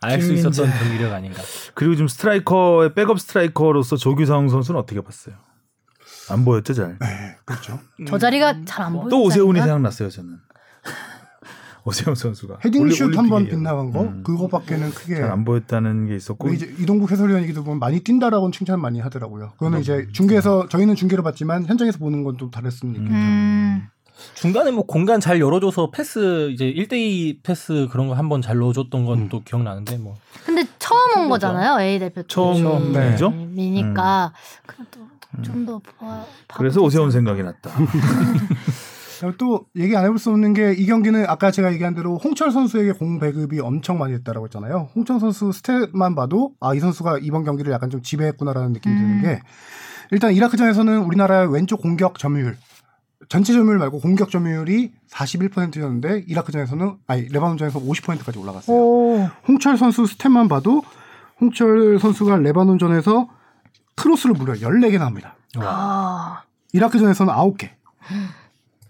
[0.00, 0.32] 알 수.
[0.32, 1.42] 있었던 경기력 아닌가.
[1.74, 5.34] 그리고 지금 스트라이커의 백업 스트라이커로서 조규성 선수는 어떻게 봤어요?
[6.30, 6.96] 안 보였죠, 잘.
[7.00, 7.80] 네, 그렇죠.
[8.06, 9.08] 저 자리가 잘 안 보여.
[9.08, 10.38] 또 오세훈이 생각났어요, 저는.
[11.84, 14.22] 오세훈 선수가 헤딩슛 한 번 빗나간 거 음.
[14.22, 18.78] 그거밖에는 크게 잘 안 보였다는 게 있었고 그 이제 이동국 해설위원이기도 보면 많이 뛴다라고는 칭찬
[18.80, 19.52] 많이 하더라고요.
[19.52, 23.04] 그거는 이제 중계에서 저희는 중계로 봤지만 현장에서 보는 건 좀 다르습니다.
[23.04, 23.86] 음.
[24.34, 29.04] 중간에 뭐 공간 잘 열어줘서 패스 이제 1대2 패스 그런 거 한 번 잘 넣어줬던
[29.04, 30.14] 건또 기억나는데 뭐
[30.44, 32.28] 근데 처음 온 거잖아요 A 대표 때.
[32.28, 33.30] 처음이죠.
[33.30, 34.32] 네, 미니까
[34.66, 35.08] 그래도
[35.42, 36.24] 좀더 봐.
[36.56, 37.70] 그래서 오세훈 생각이 났다.
[39.36, 42.92] 또 얘기 안 해볼 수 없는 게 이 경기는 아까 제가 얘기한 대로 홍철 선수에게
[42.92, 44.90] 공 배급이 엄청 많이 됐다라고 했잖아요.
[44.94, 49.40] 홍철 선수 스탯만 봐도 아 이 선수가 이번 경기를 약간 좀 지배했구나라는 느낌이 드는 게
[50.12, 52.56] 일단 이라크전에서는 우리나라의 왼쪽 공격 점유율
[53.28, 58.76] 전체 점유율 말고 공격 점유율이 41%였는데 이라크전에서는 아니 레바논전에서 50%까지 올라갔어요.
[58.76, 59.28] 오.
[59.46, 60.82] 홍철 선수 스탯만 봐도
[61.40, 63.28] 홍철 선수가 레바논전에서
[63.96, 65.34] 크로스를 무려 14개나 합니다.
[65.56, 66.42] 아.
[66.72, 67.70] 이라크전에서는 9개.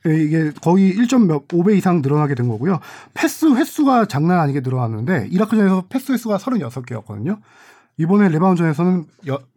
[0.06, 2.78] 이게 거의 1.5배 이상 늘어나게 된 거고요.
[3.14, 7.40] 패스 횟수가 장난 아니게 늘어났는데 이라크전에서 패스 횟수가 36개였거든요.
[7.96, 9.06] 이번에 레바논전에서는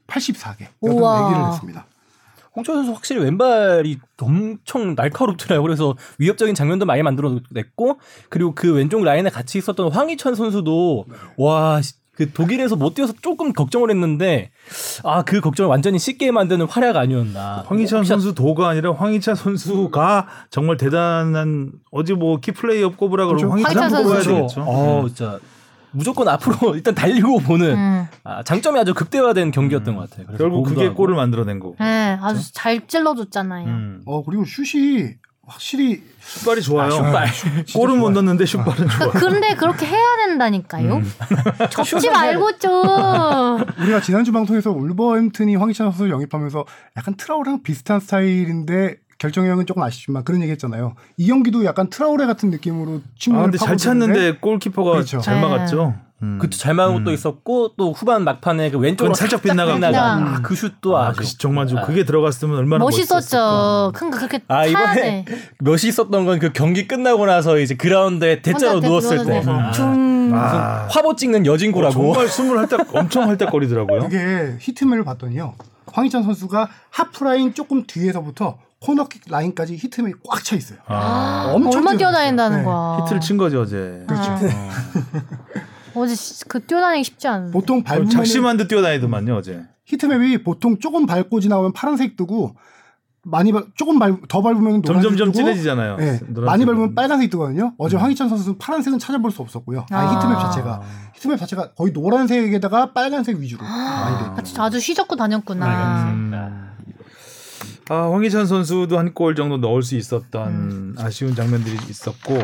[0.08, 1.30] 84개, 우와.
[1.30, 1.86] 84개를 했습니다.
[2.56, 5.62] 홍철 선수 확실히 왼발이 엄청 날카롭더라고요.
[5.64, 7.99] 그래서 위협적인 장면도 많이 만들어냈고
[8.30, 11.06] 그리고 그 왼쪽 라인에 같이 있었던 황희찬 선수도
[11.38, 11.80] 와.
[12.14, 14.52] 그 독일에서 못 뛰어서 조금 걱정을 했는데
[15.04, 17.64] 아 그 걱정을 완전히 씻게 만드는 활약 아니었나.
[17.66, 23.52] 황희찬 선수 도가 아니라 황희찬 선수가 정말 대단한 어제 뭐 키플레이업 꼽으라 그러고 그렇죠.
[23.54, 24.30] 황희찬 황희찬 꼽아야 선수.
[24.36, 24.62] 되겠죠.
[24.68, 25.39] 어, 진짜
[25.92, 28.08] 무조건 앞으로 일단 달리고 보는 음.
[28.24, 30.28] 아, 장점이 아주 극대화된 경기였던 것 같아요.
[30.38, 30.96] 결국 그게 하고.
[30.96, 31.76] 골을 만들어낸 거고.
[31.80, 33.68] 네, 아주 잘 찔러줬잖아요.
[33.68, 34.02] 음.
[34.06, 35.16] 어 그리고 슛이
[35.46, 36.92] 확실히 슛발이 좋아요.
[36.92, 37.28] 슛발.
[37.76, 39.10] 골은 못 넣는데 슛발은 좋아.
[39.10, 40.98] 그러니까 근데 그렇게 해야 된다니까요.
[40.98, 41.12] 음.
[41.72, 42.72] 접지 말고 좀.
[43.82, 46.64] 우리가 지난주 방송에서 울버햄튼이 황희찬 선수를 영입하면서
[46.96, 50.95] 약간 트라우레랑 비슷한 스타일인데 결정형은 조금 아쉽지만 그런 얘기 했잖아요.
[51.17, 55.19] 이 경기도 약간 트라우레 같은 느낌으로 아 침몰을 근데 잘 찼는데 골키퍼가 그렇죠.
[55.22, 55.41] 잘 네.
[55.41, 55.93] 막았죠.
[56.24, 56.38] 음.
[56.39, 57.13] 그것도 잘 막은 것도 음.
[57.13, 59.43] 있었고 또 후반 막판에 그 왼쪽으로 살짝.
[59.43, 59.93] 빗나간 음.
[59.95, 62.84] 아, 그 슛도 아, 그 정말 좀 그게 들어갔으면 얼마나.
[62.84, 63.91] 멋있었죠.
[63.93, 65.26] 큰거 그렇게 아 이번에 돼.
[65.59, 69.43] 몇이 있었던 건 그 경기 끝나고 나서 이제 그라운드에 대자로 누웠을 때 네.
[69.45, 70.32] 아, 중.
[70.34, 74.07] 아, 화보 찍는 여진구라고 정말 숨을 할딱 엄청 할딱거리더라고요.
[74.07, 75.53] 이게 히트맵을 봤더니요.
[75.93, 80.80] 황희찬 선수가 하프라인 조금 뒤에서부터 코너킥 라인까지 히트맵이 꽉 차 있어요.
[80.88, 81.96] 아, 엄청 얼마.
[81.98, 82.64] 뛰어다닌다는 네.
[82.64, 82.98] 거야.
[83.02, 84.04] 히트를 친 거죠 어제.
[84.08, 84.38] 그렇죠.
[85.94, 87.52] 어제 시- 그 뛰어다니기 쉽지 않은데.
[87.52, 89.64] 보통 밟으면 작심한 듯 뛰어다니더만요 어제.
[89.86, 92.56] heat map이 보통 조금 밟고 지나오면 파란색 뜨고
[93.24, 95.98] 많이 밟, 조금 밟, 더 밟으면 노란색 점점점 뜨고 진해지잖아요.
[95.98, 96.20] 네.
[96.30, 97.74] 많이 밟으면 빨간색 뜨거든요.
[97.78, 99.86] 어제 황희찬 선수는 파란색은 찾아볼 수 없었고요.
[99.92, 100.16] 아, 아.
[100.16, 100.82] heat map 자체가
[101.16, 104.60] heat map 자체가 거의 노란색에다가 빨간색 위주로 많이 돼.
[104.60, 106.10] 아, 아주 휘젓고 다녔구나.
[106.14, 106.61] 음.
[107.92, 110.96] 아 황희찬 선수도 한 골 정도 넣을 수 있었던 음.
[110.98, 112.39] 아쉬운 장면들이 있었고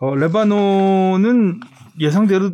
[0.00, 1.60] 어, 레바논은
[2.00, 2.52] 예상대로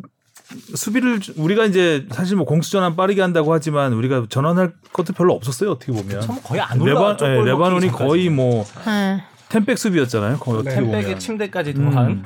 [0.74, 5.34] 수비를 주- 우리가 이제 사실 뭐 공수 전환 빠르게 한다고 하지만 우리가 전환할 것도 별로
[5.34, 7.26] 없었어요 어떻게 보면 참 거의 안 레바, 올라왔죠.
[7.28, 9.22] 네, 골 레바논이 거의 뭐 네.
[9.48, 11.90] 템백 수비였잖아요 거의 보면 템백의 침대까지 음.
[11.92, 12.24] 더한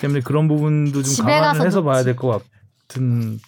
[0.00, 2.02] 때문에 그런 부분도 좀 집에 감안을 가서 해서 봐야.
[2.02, 2.42] 될 것
[2.88, 3.38] 같은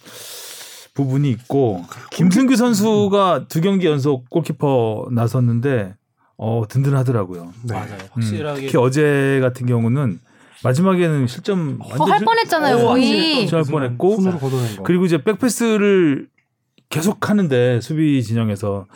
[0.99, 5.95] 부분이 있고 김승규 선수가 두 경기 연속 골키퍼 나섰는데
[6.37, 7.53] 어, 든든하더라고요.
[7.63, 7.73] 네.
[7.73, 7.93] 맞아요.
[7.93, 10.19] 음, 확실하게 특히 어제 같은 경우는
[10.63, 13.41] 마지막에는 실점 어, 할 뻔했잖아요, 어, 거의.
[13.41, 14.83] 실점할 뻔했고 손으로 걷어낸 거.
[14.83, 16.27] 그리고 이제 백패스를
[16.89, 18.87] 계속 하는데 수비 진영에서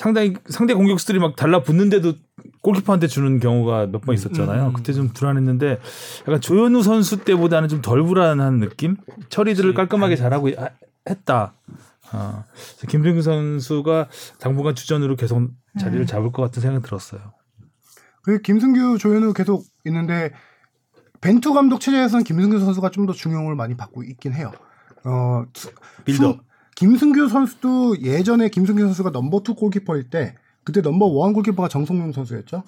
[0.00, 2.14] 상당히 상대 공격수들이 막 달라붙는데도
[2.62, 4.68] 골키퍼한테 주는 경우가 몇 번 있었잖아요.
[4.68, 4.72] 음.
[4.72, 5.78] 그때 좀 불안했는데
[6.22, 8.96] 약간 조현우 선수 때보다는 좀 덜 불안한 느낌?
[9.28, 9.74] 처리들을.
[9.74, 10.70] 깔끔하게 잘하고 하-
[11.06, 11.52] 했다.
[12.12, 14.08] 아, 그래서 김승규 선수가
[14.40, 16.06] 당분간 주전으로 계속 자리를 음.
[16.06, 17.20] 잡을 것 같은 생각이 들었어요.
[18.22, 20.32] 그 김승규 조현우 계속 있는데
[21.20, 24.50] 벤투 감독 체제에서는 김승규 선수가 좀 더 중용을 많이 받고 있긴 해요.
[25.04, 25.70] 어 수-
[26.06, 26.38] 빌드업.
[26.80, 32.12] 수- 김승규 선수도 예전에 김승규 선수가 number two 골키퍼일 때 그때 number one 골키퍼가 정성룡
[32.12, 32.62] 선수였죠.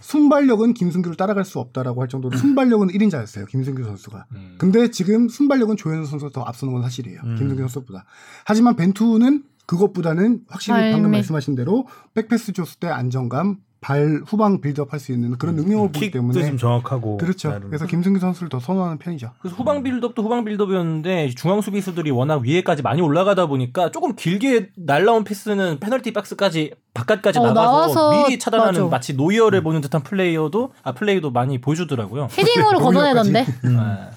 [0.00, 3.46] 순발력은 김승규를 따라갈 수 없다라고 할 정도로 순발력은 1인자였어요.
[3.48, 4.26] 김승규 선수가.
[4.32, 4.54] 음.
[4.58, 7.20] 근데 지금 순발력은 조현우 선수가 더 앞서는 건 사실이에요.
[7.24, 7.36] 음.
[7.36, 8.04] 김승규 선수보다.
[8.44, 11.10] 하지만 벤투는 그것보다는 확실히 방금.
[11.10, 16.10] 말씀하신 대로 백패스 줬을 때 안정감, 발 후방 빌드업 할 수 있는 그런 능력을 보기
[16.10, 17.50] 때문에 좀 정확하고 그렇죠.
[17.50, 17.68] 나름.
[17.68, 19.30] 그래서 김승규 선수를 더 선호하는 편이죠.
[19.40, 25.22] 그래서 후방 build-up도 후방 build-up이었는데 중앙 수비수들이 워낙 위에까지 많이 올라가다 보니까 조금 길게 날라온
[25.22, 28.90] 패스는 페널티 박스까지 바깥까지 어, 나가서, 나와서 미리 차단하는 맞아.
[28.90, 32.28] 마치 노이어를 보는 듯한 플레이어도 아 플레이도 많이 보여주더라고요.
[32.36, 33.46] 헤딩으로 걷어내던데.
[33.66, 33.76] 음.
[33.78, 34.08] 아,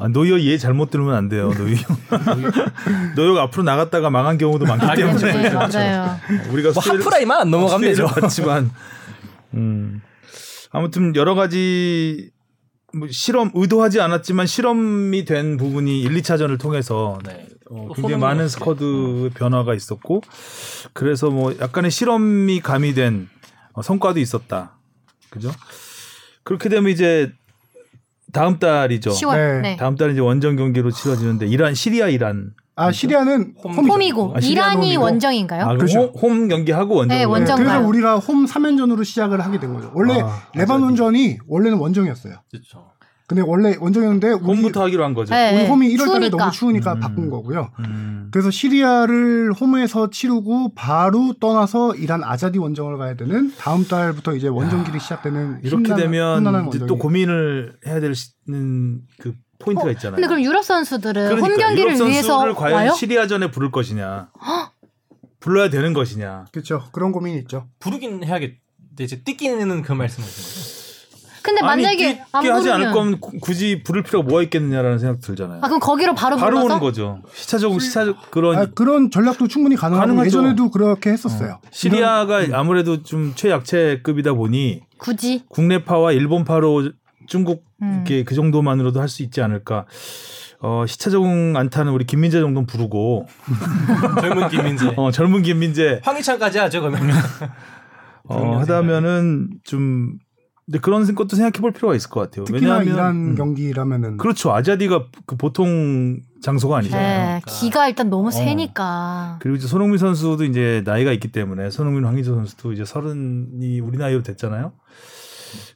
[0.00, 1.52] 아, 노이어 이해 잘못 들으면 안 돼요.
[1.56, 1.76] 노이어.
[3.14, 5.18] 노이어가 앞으로 나갔다가 망한 경우도 많기 아, 그렇죠.
[5.26, 6.16] 때문에 네, 맞아요.
[6.50, 8.06] 우리가 뭐 수혜를- 하프라인만 안 넘어가면 되죠.
[8.08, 8.70] 받지만
[9.54, 10.02] 음.
[10.70, 12.30] 아무튼 여러 가지
[12.92, 17.46] 뭐 실험 의도하지 않았지만 실험이 된 부분이 1, 2차전을 통해서 네.
[17.70, 18.48] 어, 또 굉장히 많은.
[18.48, 20.22] squad 변화가 있었고
[20.92, 23.28] 그래서 뭐 약간의 실험이 가미된
[23.72, 24.76] 어, 성과도 있었다.
[25.30, 25.50] 그죠?
[26.44, 27.32] 그렇게 되면 이제
[28.32, 29.10] 다음 달이죠.
[29.10, 29.34] 10월.
[29.34, 29.60] 네.
[29.62, 29.76] 네.
[29.76, 33.92] 다음 달에 이제 원정 경기로 치러지는데 이란 시리아 이란 아 시리아는 홈- 홈이죠.
[33.92, 35.02] 홈이고 아, 시리아 이란이 홈이고.
[35.02, 35.64] 원정인가요?
[35.64, 36.12] 아, 그렇죠.
[36.20, 37.16] 홈, 홈 경기하고 원정.
[37.16, 37.80] 네, 네, 원정 그래서.
[37.80, 39.92] 우리가 홈 3연전으로 시작을 하게 된 거죠.
[39.94, 42.34] 원래 아, 레바논전이 원래는 원정이었어요.
[42.50, 42.90] 그렇죠.
[43.26, 45.32] 근데 원래 원정이었는데 우리, 홈부터 하기로 한 거죠.
[45.34, 45.56] 네.
[45.56, 46.28] 우리 홈이 1월 달에.
[46.28, 47.00] 너무 추우니까 음.
[47.00, 47.70] 바꾼 거고요.
[47.78, 48.28] 음.
[48.32, 54.98] 그래서 시리아를 홈에서 치르고 바로 떠나서 이란 아자디 원정을 가야 되는 다음 달부터 이제 원정길이
[55.00, 56.98] 시작되는 이렇게 험난한- 되면 또.
[56.98, 59.32] 고민을 해야 되는 그
[59.64, 60.16] 포인트가 있잖아요.
[60.16, 62.92] 근데 그럼 유럽 선수들은 홈 그러니까 경기를 유럽 위해서 과연 와요?
[62.92, 64.28] 시리아전에 부를 것이냐,
[65.40, 66.46] 불러야 되는 것이냐.
[66.52, 66.84] 그렇죠.
[66.92, 67.66] 그런 고민이 있죠.
[67.78, 68.54] 부르긴 해야겠.
[69.00, 70.74] 이제 뛰기는 그 말씀이신 거죠.
[71.42, 75.58] 근데 만약에 아니, 안 하지 않을 거면 구- 굳이 부를 필요가 뭐가 있겠느냐라는 생각 들잖아요.
[75.62, 77.20] 아 그럼 거기로 바로, 바로 불러서 오는 거죠.
[77.34, 80.26] 시차적 시차적 그런 아, 그런 전략도 충분히 가능하고 가능하죠.
[80.26, 81.58] 예전에도 그렇게 했었어요.
[81.70, 86.92] 시리아가 아무래도 좀 최약체급이다 보니 굳이 국내파와 일본파로
[87.26, 87.94] 중국 음.
[87.94, 89.86] 이렇게 그 정도만으로도 할 수 있지 않을까.
[90.60, 93.26] 어, 시차적 안타는 우리 김민재 정도는 부르고
[94.22, 94.94] 젊은 김민재.
[94.96, 97.14] 어, 젊은 김민재 황희찬까지 하죠 그러면.
[98.24, 100.18] 어, 하다면은 좀
[100.66, 102.46] 근데 그런 것도 생각해 볼 필요가 있을 것 같아요.
[102.46, 104.54] 특히나 왜냐하면 이란 음, 경기라면은 그렇죠.
[104.54, 107.06] 아자디가 그 보통 장소가 아니잖아요.
[107.06, 107.50] 네, 그러니까.
[107.50, 108.30] 기가 일단 너무 어.
[108.30, 113.98] 세니까 그리고 이제 손흥민 선수도 이제 나이가 있기 때문에 손흥민, 황희조 선수도 이제 서른이 우리
[113.98, 114.72] 나이로 됐잖아요.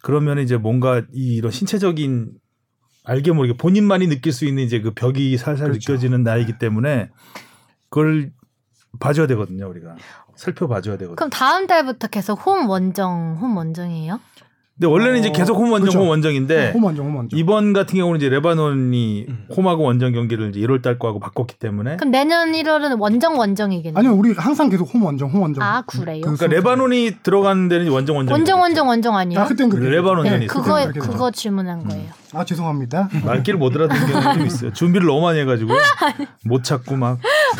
[0.03, 2.33] 그러면 이제 뭔가 이 이런 신체적인
[3.05, 5.93] 알게 모르게 본인만이 느낄 수 있는 이제 그 벽이 살살 그렇죠.
[5.93, 7.11] 느껴지는 나이기 때문에
[7.89, 8.33] 그걸
[9.01, 9.69] 봐줘야 되거든요.
[9.69, 9.97] 우리가
[10.37, 11.17] 살펴봐줘야 되거든요.
[11.17, 14.21] 그럼 다음 달부터 계속 홈 원정 홈 원정이에요?
[14.79, 15.99] 근데 원래는 이제 어, 계속 홈 원정 그렇죠.
[15.99, 17.37] 홈 원정인데 홈 원정 홈 원정.
[17.37, 19.45] 이번 같은 경우는 이제 레바논이 음.
[19.57, 23.99] 홈하고 원정 경기를 이제 1월 달 거하고 바꿨기 때문에 그럼 내년 1월은 원정 원정이겠네.
[23.99, 25.65] 아니요, 우리 항상 계속 홈 원정 홈 원정.
[25.65, 26.21] 아 그래요?
[26.23, 29.41] 그 그러니까 레바논이 들어가는 데는 원정 원정 원정 원정 원정 아니에요?
[29.41, 29.91] 아 그땐 그렇게.
[29.91, 30.47] 레바논전이 네.
[30.47, 30.87] 그거.
[30.93, 32.11] 그거 질문한 거예요.
[32.35, 33.09] 아 죄송합니다.
[33.25, 34.73] 말귀를 못 알아듣는 경우가 좀 있어요.
[34.73, 35.73] 준비를 너무 많이 해가지고
[36.47, 37.19] 못 찾고 막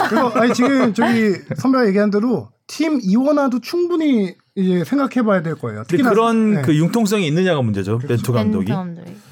[0.09, 5.85] 그래서 아니 지금 저기 선배가 얘기한 대로 팀 이원화도 충분히 이제 생각해봐야 될 거예요.
[5.85, 6.63] 특히나- 그런 네.
[6.63, 7.99] 그 융통성이 있느냐가 문제죠.
[7.99, 8.73] 벤투 감독이.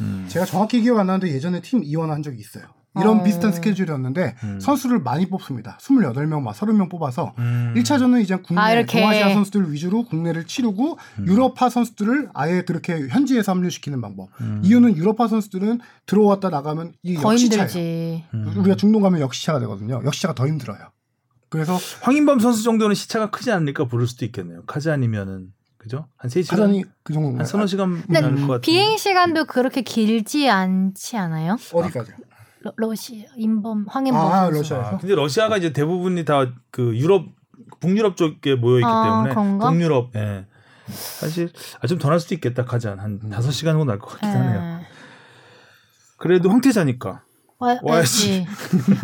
[0.01, 0.25] 음.
[0.29, 2.65] 제가 정확히 기억 안 나는데 예전에 팀 이원화 한 적이 있어요.
[2.99, 3.23] 이런 어.
[3.25, 4.59] 비슷한 스케줄이었는데 음.
[4.61, 5.77] 선수를 많이 뽑습니다.
[5.83, 7.75] 28명, 막 30명 뽑아서 음.
[7.77, 9.01] 1차전은 이제 국내 아, 이렇게.
[9.01, 11.27] 동아시아 선수들 위주로 국내를 치르고 음.
[11.27, 14.29] 유럽파 선수들을 아예 그렇게 현지에서 합류시키는 방법.
[14.41, 14.63] 음.
[14.65, 18.23] 이유는 유럽파 선수들은 들어왔다 나가면 이더 역시차예요.
[18.33, 18.53] 음.
[18.57, 20.01] 우리가 중동 가면 역시차가 되거든요.
[20.05, 20.79] 역시차가 더 힘들어요.
[21.49, 24.63] 그래서 황인범 선수 정도는 시차가 크지 않을까 부를 수도 있겠네요.
[24.67, 26.09] 카자니면은 그죠?
[26.17, 27.41] 한 3시간 가장이 그 정도인가요?
[27.41, 28.61] 한 서너 시간 근데 나올 것 같아요.
[28.61, 31.57] 비행 시간도 그렇게 길지 않지 않아요?
[31.73, 32.13] 어디까지?
[32.63, 34.59] 러, 러시아 인범 황인범 아, 선수.
[34.59, 34.89] 러시아에서?
[34.97, 37.27] 아, 근데 러시아가 이제 대부분이 다 그 유럽
[37.81, 39.69] 북유럽 쪽에 모여 있기 아, 때문에 그런가?
[39.71, 40.47] 동유럽 예.
[40.89, 44.81] 사실 아, 좀더날 수도 있겠다 카잔 한 5시간 정도 날 것 같긴 하네요.
[44.83, 44.87] 예.
[46.17, 47.23] 그래도 황태자니까
[47.59, 48.47] 와, 와야지.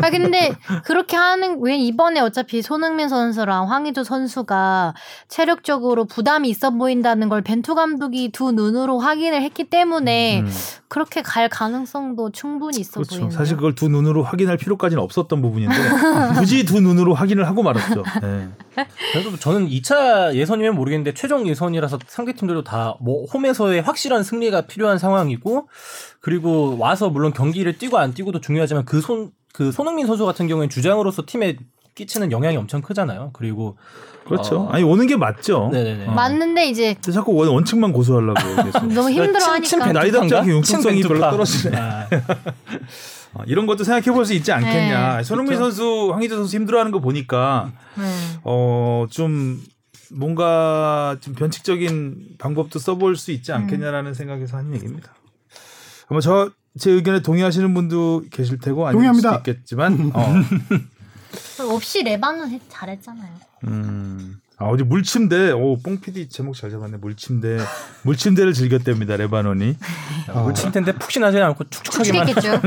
[0.02, 0.52] 아 근데
[0.84, 4.94] 그렇게 하는 왜 이번에 어차피 손흥민 선수랑 황의조 선수가
[5.28, 10.50] 체력적으로 부담이 있어 보인다는 걸 벤투 감독이 두 눈으로 확인을 했기 때문에 음,
[10.88, 13.10] 그렇게 갈 가능성도 충분히 있어 그렇죠.
[13.16, 13.30] 보이네요.
[13.30, 15.74] 사실 그걸 두 눈으로 확인할 필요까지는 없었던 부분인데
[16.38, 18.02] 굳이 두 눈으로 확인을 하고 말았죠.
[18.20, 18.48] 네.
[19.12, 24.98] 그래도 저는 2차 예선이면 모르겠는데 최종 예선이라서 상대 팀들도 다 뭐 홈에서의 확실한 승리가 필요한
[24.98, 25.68] 상황이고
[26.22, 31.56] 그리고 와서 물론 경기를 뛰고 안 뛰고도 중요하지만 그손그 손흥민 선수 같은 경우에는 주장으로서 팀에
[31.94, 33.30] 끼치는 영향이 엄청 크잖아요.
[33.34, 33.76] 그리고
[34.24, 34.60] 그렇죠.
[34.60, 34.68] 어.
[34.70, 35.68] 아니 오는 게 맞죠.
[35.72, 36.06] 네네네.
[36.06, 36.12] 어.
[36.12, 38.86] 맞는데 이제 근데 자꾸 원, 원칙만 고수하려고 계속.
[38.86, 40.46] 너무 힘들어하니까 나이답지 않게 벤투파인가?
[40.48, 41.20] 융통성이 친 별로.
[41.30, 41.76] 떨어지네.
[41.76, 42.08] 아,
[43.34, 45.16] 어, 이런 것도 생각해 볼 수 있지 않겠냐.
[45.16, 45.22] 네.
[45.24, 45.72] 손흥민 그렇죠.
[45.74, 48.04] 선수, 황희조 선수 힘들어하는 거 보니까 네.
[48.44, 49.60] 어좀
[50.12, 55.12] 뭔가 좀 변칙적인 방법도 써볼 수 있지 않겠냐라는 생각에서 하는 얘기입니다.
[56.08, 59.28] 아마 저 제 의견에 동의하시는 분도 계실 테고 아닐 동의합니다.
[59.36, 60.34] 수도 있겠지만 어,
[61.74, 63.30] 없이 레바논 했- 잘했잖아요.
[63.64, 64.38] 음.
[64.56, 66.96] 아, 어디 물침대, 오, 뽕PD 제목 잘 잡았네.
[66.96, 67.58] 물침대.
[68.04, 69.76] 물침대를 즐겼답니다, 레바논이.
[70.30, 71.64] 어, 칠 텐데 푹신하지 않고.
[71.68, 72.60] 축축했겠죠.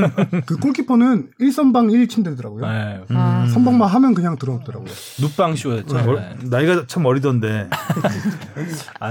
[0.46, 2.60] 그 골키퍼는 1선방 1침대더라고요.
[2.60, 3.00] 네.
[3.08, 3.48] 아.
[3.52, 4.88] 선방만 하면 그냥 들어오더라고요.
[5.20, 5.96] 눕방 쇼였죠.
[5.96, 6.36] 어, 네.
[6.44, 7.70] 나이가 참 어리던데.
[9.00, 9.10] 아,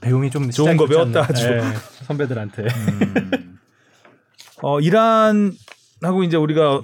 [0.00, 1.28] 배움이 좀 좋은 거 시작이 배웠다, 않나.
[1.30, 1.46] 아주.
[1.50, 1.62] 네,
[2.06, 2.66] 선배들한테.
[4.62, 6.82] 어, 이란하고 이제 우리가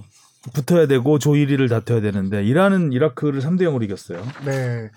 [0.55, 4.23] 붙어야 되고 조 1위를 다퉈야 되는데, 이란은 이라크를 3대 0으로 이겼어요.
[4.45, 4.91] 네.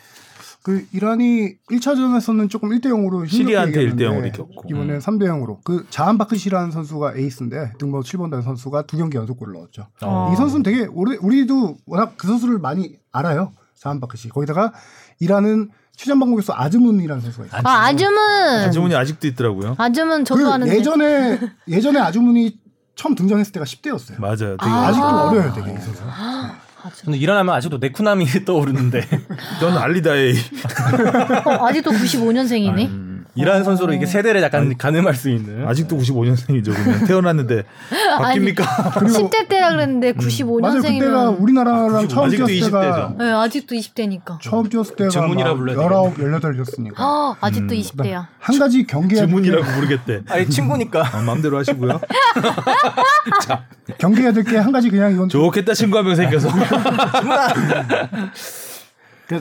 [0.61, 4.67] 그 이란이 1차전에서는 조금 1대 0으로 시리아한테 1대 0으로 이겼고.
[4.69, 9.53] 이번에 3대 0으로 그 자한 바크시라는 선수가 에이스인데 등번호 7번 단 선수가 두 경기 연속골
[9.53, 9.87] 넣었죠.
[10.01, 10.31] 어.
[10.33, 13.53] 이 선수는 되게 오래 우리도 워낙 그 선수를 많이 알아요.
[13.75, 14.29] 자한 바크시.
[14.29, 14.73] 거기다가
[15.19, 17.61] 이란은 최전방 공격수 아즈문이라는 선수가 있어요.
[17.63, 18.17] 아 아줌은
[18.67, 19.75] 아주문이 아직도 있더라고요.
[19.77, 22.58] 아줌은 저도 그 아는데 예전에 예전에 아즈문이
[22.99, 24.19] 처음 등장했을 때가 10대였어요.
[24.19, 24.57] 맞아요.
[24.57, 24.87] 되게 아.
[24.87, 26.03] 아직도 어려요, 되게 이 선수.
[27.05, 29.07] 근데 일어나면 아직도 네쿠남이 떠오르는데
[29.61, 30.33] 전 알리다에
[31.45, 33.08] 어, 아직도 95년생이네.
[33.35, 35.67] 음, 이란 선수로 이게 세대를 약간 가늠할 수 있는.
[35.67, 36.73] 아직도 95년생이죠.
[36.73, 37.63] 그냥 태어났는데
[38.19, 38.55] 바뀝니까?
[38.55, 40.27] 10대 때라 그랬는데 맞아요.
[40.27, 40.45] 그때가
[40.81, 43.17] 95년생이면 우리나라랑 처음 아직도 뛰었을 때가 20대죠.
[43.17, 44.41] 네, 아직도 20대니까.
[44.41, 46.93] 처음 뛰었을 때가 증문이라 막 불러야 19, 18이었으니까.
[46.97, 48.27] 아, 아직도 20대야.
[48.39, 50.21] 한 가지 경계해야 될 게, 주문이라고 모르겠대.
[50.33, 51.01] 아니 친구니까.
[51.13, 51.99] 어, 마음대로 하시고요.
[53.99, 56.49] 경계해야 될 게 한 가지 그냥 이건 좋겠다 친구 한 명 생겨서.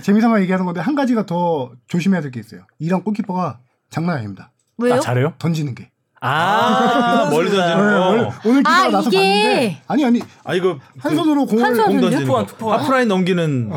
[0.02, 2.60] 재미삼아 얘기하는 건데 한 가지가 더 조심해야 될 게 있어요.
[2.78, 3.58] 이란 골키퍼가
[3.90, 4.50] 장난 아닙니다.
[4.78, 4.94] 왜요?
[4.94, 5.34] 아, 잘해요?
[5.38, 5.90] 던지는 게.
[6.20, 8.08] 아, 멀리 던지는 네, 거.
[8.08, 11.74] 오늘, 오늘 기사가 아, 나서 이게- 봤는데 아니 아니 아 이거 한 손으로 공을 한
[11.76, 12.52] 손- 공 던지는 투포환, 거.
[12.52, 12.80] 투포환.
[12.80, 13.70] 하프라인 넘기는.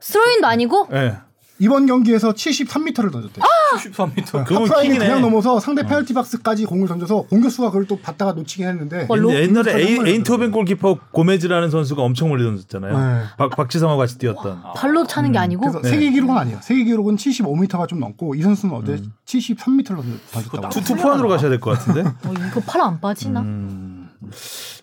[0.00, 0.88] 스로인도 아니고?
[0.92, 1.16] 예.
[1.60, 3.44] 이번 경기에서 73m를 던졌대요.
[3.76, 4.44] 73m.
[4.46, 4.98] 그건 하프라인을.
[4.98, 9.32] 그냥 넘어서 상대 페널티 박스까지 공을 던져서 공격수가 그걸 또 받다가 놓치긴 했는데 어, 로-
[9.34, 12.98] 옛날에 에인토벤 골키퍼 고메즈라는 선수가 엄청 멀리 던졌잖아요.
[12.98, 13.22] 네.
[13.36, 14.62] 박, 박지성하고 같이 뛰었던.
[14.74, 15.60] 발로 차는 게 아니고?
[15.60, 15.90] 그래서 네.
[15.90, 16.58] 세계 기록은 아니에요.
[16.62, 19.12] 세계 기록은 75m가 좀 넘고 이 선수는 어제 음.
[19.26, 20.02] 73m를
[20.32, 20.68] 던졌다고.
[20.70, 22.00] 투, 투포환으로 가셔야 될 것 같은데.
[22.24, 23.40] 어, 이거 팔 안 빠지나?
[23.40, 24.08] 음.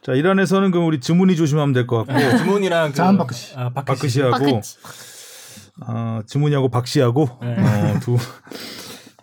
[0.04, 3.54] 자 이란에서는 그럼 우리 즈문이 조심하면 될 것 같고 즈문이랑 그, 자한 바크시.
[3.56, 3.98] 아, 바크시.
[4.22, 4.78] 바크시하고 바크시.
[5.86, 7.56] 어, 주문이하고 박씨하고 네.
[7.96, 8.18] 어, 두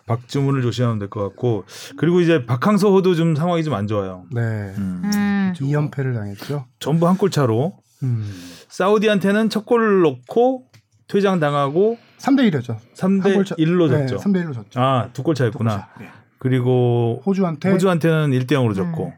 [0.07, 1.65] 박주문을 조심하면 될 것 같고
[1.97, 4.25] 그리고 이제 박항서호도 좀 상황이 좀 안 좋아요.
[4.31, 4.41] 네.
[4.77, 5.53] 음.
[5.55, 6.65] 2연패를 당했죠.
[6.79, 8.31] 전부 한 골 차로 음.
[8.69, 10.65] 사우디한테는 첫 골을 넣고
[11.07, 12.77] 퇴장 당하고 3대 1이었죠.
[12.95, 14.17] 3대 1로 졌죠.
[14.17, 14.79] 3대 1로 졌죠.
[14.79, 15.89] 아, 두 골 차였구나.
[15.99, 16.07] 네.
[16.39, 19.13] 그리고 호주한테 호주한테는 1대 0으로 졌고.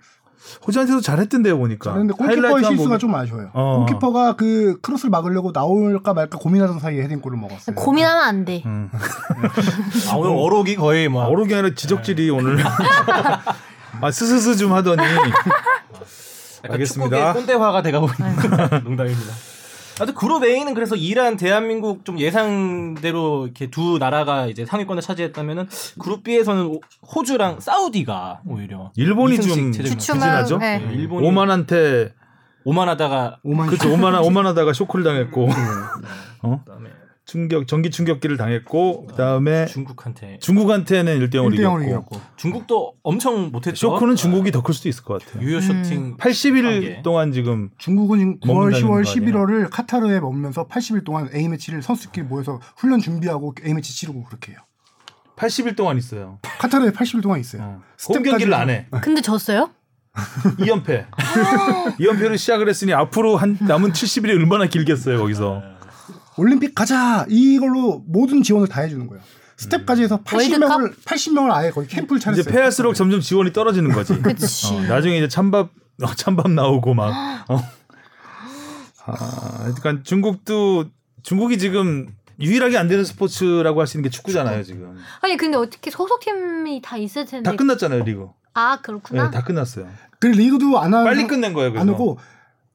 [0.66, 1.94] 호주한테도 잘했던데요, 보니까.
[1.94, 3.50] 그런데 골키퍼의 실수가 보기- 좀 아쉬워요.
[3.54, 3.86] 어.
[3.86, 7.76] 골키퍼가 그 크로스를 막으려고 나올까 말까 고민하던 사이에 헤딩골을 먹었어요.
[7.76, 8.64] 고민하면 안 돼.
[8.66, 8.90] 음.
[10.10, 11.26] 아, 오늘 어록이 거의 막.
[11.26, 12.58] 어록이 아니라 지적질이 오늘.
[14.02, 15.02] 아, 스스스 좀 하더니.
[16.70, 17.18] 알겠습니다.
[17.34, 19.34] 축구계 꼰대화가 돼가고 있는 농담입니다.
[20.00, 25.68] 아무튼 그룹 A는 그래서 이란, 대한민국 좀 예상대로 이렇게 두 나라가 이제 상위권을 차지했다면은
[26.00, 26.80] 그룹 B에서는 오-
[27.16, 30.58] 호주랑 사우디가 오히려 일본이 좀 부진하죠.
[30.60, 30.80] 네.
[30.80, 32.14] 네, 일본이 오만한테
[32.64, 33.92] 오만하다가 오만 그렇죠.
[33.92, 35.48] 오만하 오만하다가 쇼크를 당했고
[36.44, 36.62] 어?
[36.66, 36.90] 그다음에
[37.28, 42.22] 충격 전기 충격기를 당했고 그다음에 중국한테 중국한테는 1대 0으로 1대 0으로 이겼고 이겼고.
[42.38, 43.76] 중국도 엄청 못했죠.
[43.76, 45.44] 쇼크는 중국이 더 클 수도 있을 것 같아요.
[45.44, 47.02] 유효 쇼팅 80일 관계.
[47.04, 49.46] 동안 지금 중국은 9월, 먹는다는 10월, 거 아니에요?
[49.46, 54.54] 11월을 카타르에 머무면서 80일 동안 A 매치를 선수끼리 모여서 훈련 준비하고 A 매치 치르고 그렇게
[54.54, 54.60] 해요.
[55.36, 56.40] 80일 동안 있어요.
[56.60, 57.62] 카타르에 80일 동안 있어요.
[57.62, 57.82] 어.
[58.08, 58.88] 홈 경기를 안 해.
[59.02, 59.70] 근데 졌어요?
[60.60, 61.08] 2연패.
[62.00, 65.62] 2연패를 시작을 했으니 앞으로 한 남은 70일이 얼마나 길겠어요, 거기서.
[66.38, 69.24] 올림픽 가자 이걸로 모든 지원을 다 해주는 거예요.
[69.58, 72.42] 스텝까지 해서 80명을 80명을 아예 거의 캠프를 차렸어요.
[72.42, 74.14] 이제 패할수록 점점 지원이 떨어지는 거지.
[74.72, 75.70] 어, 나중에 이제 찬밥
[76.04, 77.10] 어, 찬밥 나오고 막
[77.50, 77.60] 어.
[79.06, 80.86] 아, 그러니까 중국도
[81.24, 82.08] 중국이 지금
[82.40, 84.98] 유일하게 안 되는 스포츠라고 할 수 있는 게 축구잖아요 지금.
[85.22, 87.50] 아니 근데 어떻게 소속팀이 다 있을 텐데.
[87.50, 88.28] 다 끝났잖아요 리그.
[88.54, 89.26] 아 그렇구나.
[89.26, 89.88] 네, 다 끝났어요.
[90.20, 91.72] 그 리그도 안 하는 빨리 끝낸 거예요.
[91.72, 91.82] 그래서.
[91.82, 92.20] 안 하고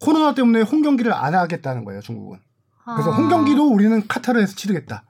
[0.00, 2.38] 코로나 때문에 홈 경기를 안 하겠다는 거예요 중국은.
[2.84, 3.14] 그래서 아.
[3.14, 5.04] 홈 경기도 우리는 카타르에서 치르겠다.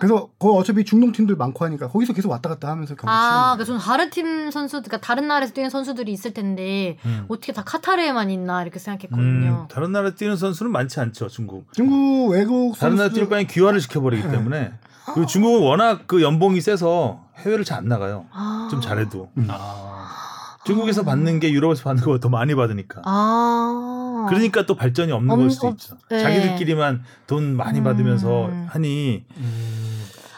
[0.00, 3.42] 그래서 거 어차피 중동 팀들 많고 하니까 거기서 계속 왔다 갔다 하면서 경기 아, 치르는
[3.42, 7.26] 그러니까 저는 다른 팀 선수, 그러니까 다른 나라에서 뛰는 선수들이 있을 텐데 음.
[7.28, 9.68] 어떻게 다 카타르에만 있나 이렇게 음, 생각했거든요.
[9.70, 11.70] 다른 나라 뛰는 선수는 많지 않죠 중국.
[11.74, 14.30] 중국 외국 다른 나라 뛸 바에 귀화를 시켜버리기 네.
[14.30, 14.72] 때문에
[15.12, 18.24] 그리고 중국은 워낙 그 연봉이 세서 해외를 잘 안 나가요.
[18.32, 18.68] 아.
[18.70, 20.56] 좀 잘해도 아.
[20.64, 23.02] 중국에서 받는 게 유럽에서 받는 것보다 더 많이 받으니까.
[23.04, 23.99] 아.
[24.28, 25.96] 그러니까 또 발전이 없는 없- 걸 수도 없- 있죠.
[26.10, 26.20] 네.
[26.20, 27.84] 자기들끼리만 돈 많이 음.
[27.84, 29.24] 받으면서 하니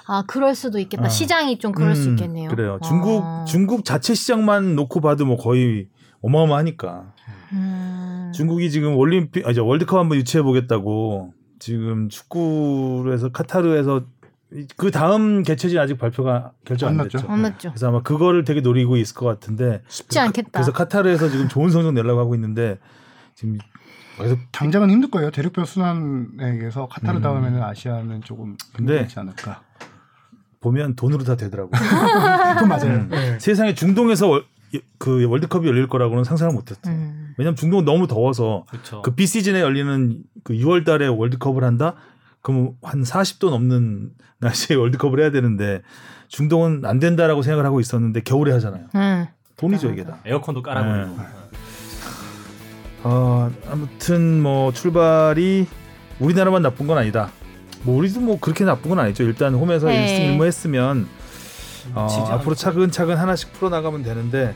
[0.07, 1.05] 아, 그럴 수도 있겠다.
[1.05, 1.09] 아.
[1.09, 2.49] 시장이 좀 그럴 수 음, 있겠네요.
[2.51, 2.78] 그래요.
[2.83, 2.87] 아.
[2.87, 5.89] 중국 중국 자체 시장만 놓고 봐도 뭐 거의
[6.22, 7.12] 어마어마하니까.
[7.53, 8.33] 음.
[8.35, 14.03] 중국이 지금 올림픽 아니 월드컵 한번 유치해 보겠다고 지금 축구에서 카타르에서
[14.55, 17.18] 이- 그 다음 개최지 아직 발표가 결정 안안 났죠.
[17.18, 17.30] 됐죠.
[17.33, 17.70] 안 맞죠.
[17.70, 20.51] 그래서 아마 그거를 되게 노리고 있을 것 같은데 쉽지 않겠다.
[20.53, 22.78] 그래서 카타르에서 지금 좋은 성적 내려고 하고 있는데
[23.35, 23.57] 지금
[24.17, 25.31] 그래서 당장은 힘들 거예요.
[25.31, 27.23] 대륙별 순환에 의해서 카타르 음.
[27.23, 29.63] 다음에는 아시아는 조금 근데- 힘들지 않을까.
[30.61, 31.71] 보면 돈으로 다 되더라고.
[32.55, 32.93] 그건 맞아요.
[32.95, 33.09] 음.
[33.11, 33.39] 네.
[33.41, 34.45] 세상에 중동에서 월,
[34.99, 36.89] 그 월드컵이 열릴 거라고는 상상을 못했죠.
[36.89, 37.35] 음.
[37.37, 39.03] 왜냐면 중동은 너무 더워서 그렇죠.
[39.03, 41.95] 그 비시즌에 열리는 그 6월달에 월드컵을 한다.
[42.43, 45.83] 그럼 한 40도 넘는 날씨에 월드컵을 해야 되는데
[46.29, 48.87] 중동은 안 된다라고 생각을 하고 있었는데 겨울에 하잖아요.
[48.95, 49.27] 음.
[49.57, 50.19] 돈이죠 이게 다.
[50.25, 51.17] 에어컨도 깔아버리고.
[51.17, 51.27] 네.
[53.05, 55.67] 어, 아무튼 뭐 출발이
[56.21, 57.31] 우리나라만 나쁜 건 아니다.
[57.83, 59.25] 뭐 우리도 뭐 그렇게 나쁜 건 아니죠.
[59.25, 60.07] 일단 홈에서 네.
[60.07, 61.09] 1승 1무 했으면
[61.95, 62.07] 어.
[62.31, 64.55] 앞으로 차근차근 하나씩 풀어 나가면 되는데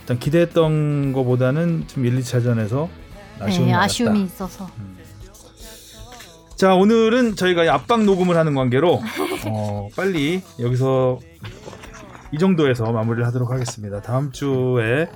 [0.00, 2.88] 일단 기대했던 것보다는 좀 1, 2차전에서
[3.40, 3.74] 아쉬움이 네.
[3.74, 4.70] 아쉬움이 있어서.
[6.54, 9.00] 자 오늘은 저희가 압박 녹음을 하는 관계로
[9.46, 11.18] 어, 빨리 여기서
[12.32, 14.02] 이 정도에서 마무리를 하도록 하겠습니다.
[14.02, 15.08] 다음 주에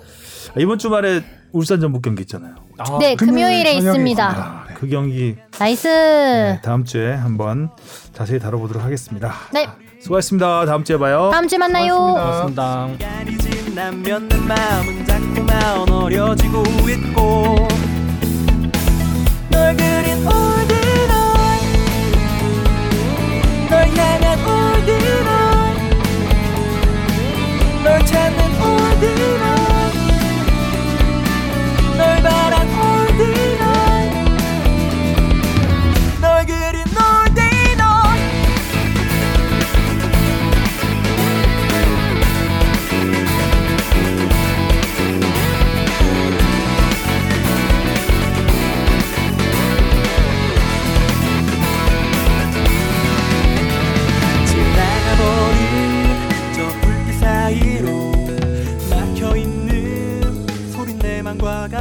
[0.50, 1.22] 아, 이번 주말에
[1.54, 2.56] 울산 전북 경기 있잖아요.
[2.78, 3.72] 아, 네, 금요일 금요일에.
[3.74, 4.28] 있습니다.
[4.28, 5.86] 아, 그 경기 nice.
[5.88, 7.70] 네, 다음 주에 한번
[8.12, 9.32] 자세히 다뤄보도록 하겠습니다.
[9.52, 9.68] 네.
[10.00, 10.66] 수고하셨습니다.
[10.66, 11.30] 다음 주에 봐요.
[11.32, 11.96] 다음 주에 만나요.
[11.96, 12.88] 고맙습니다.
[17.38, 17.83] 고맙습니다.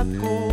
[0.06, 0.53] coisa.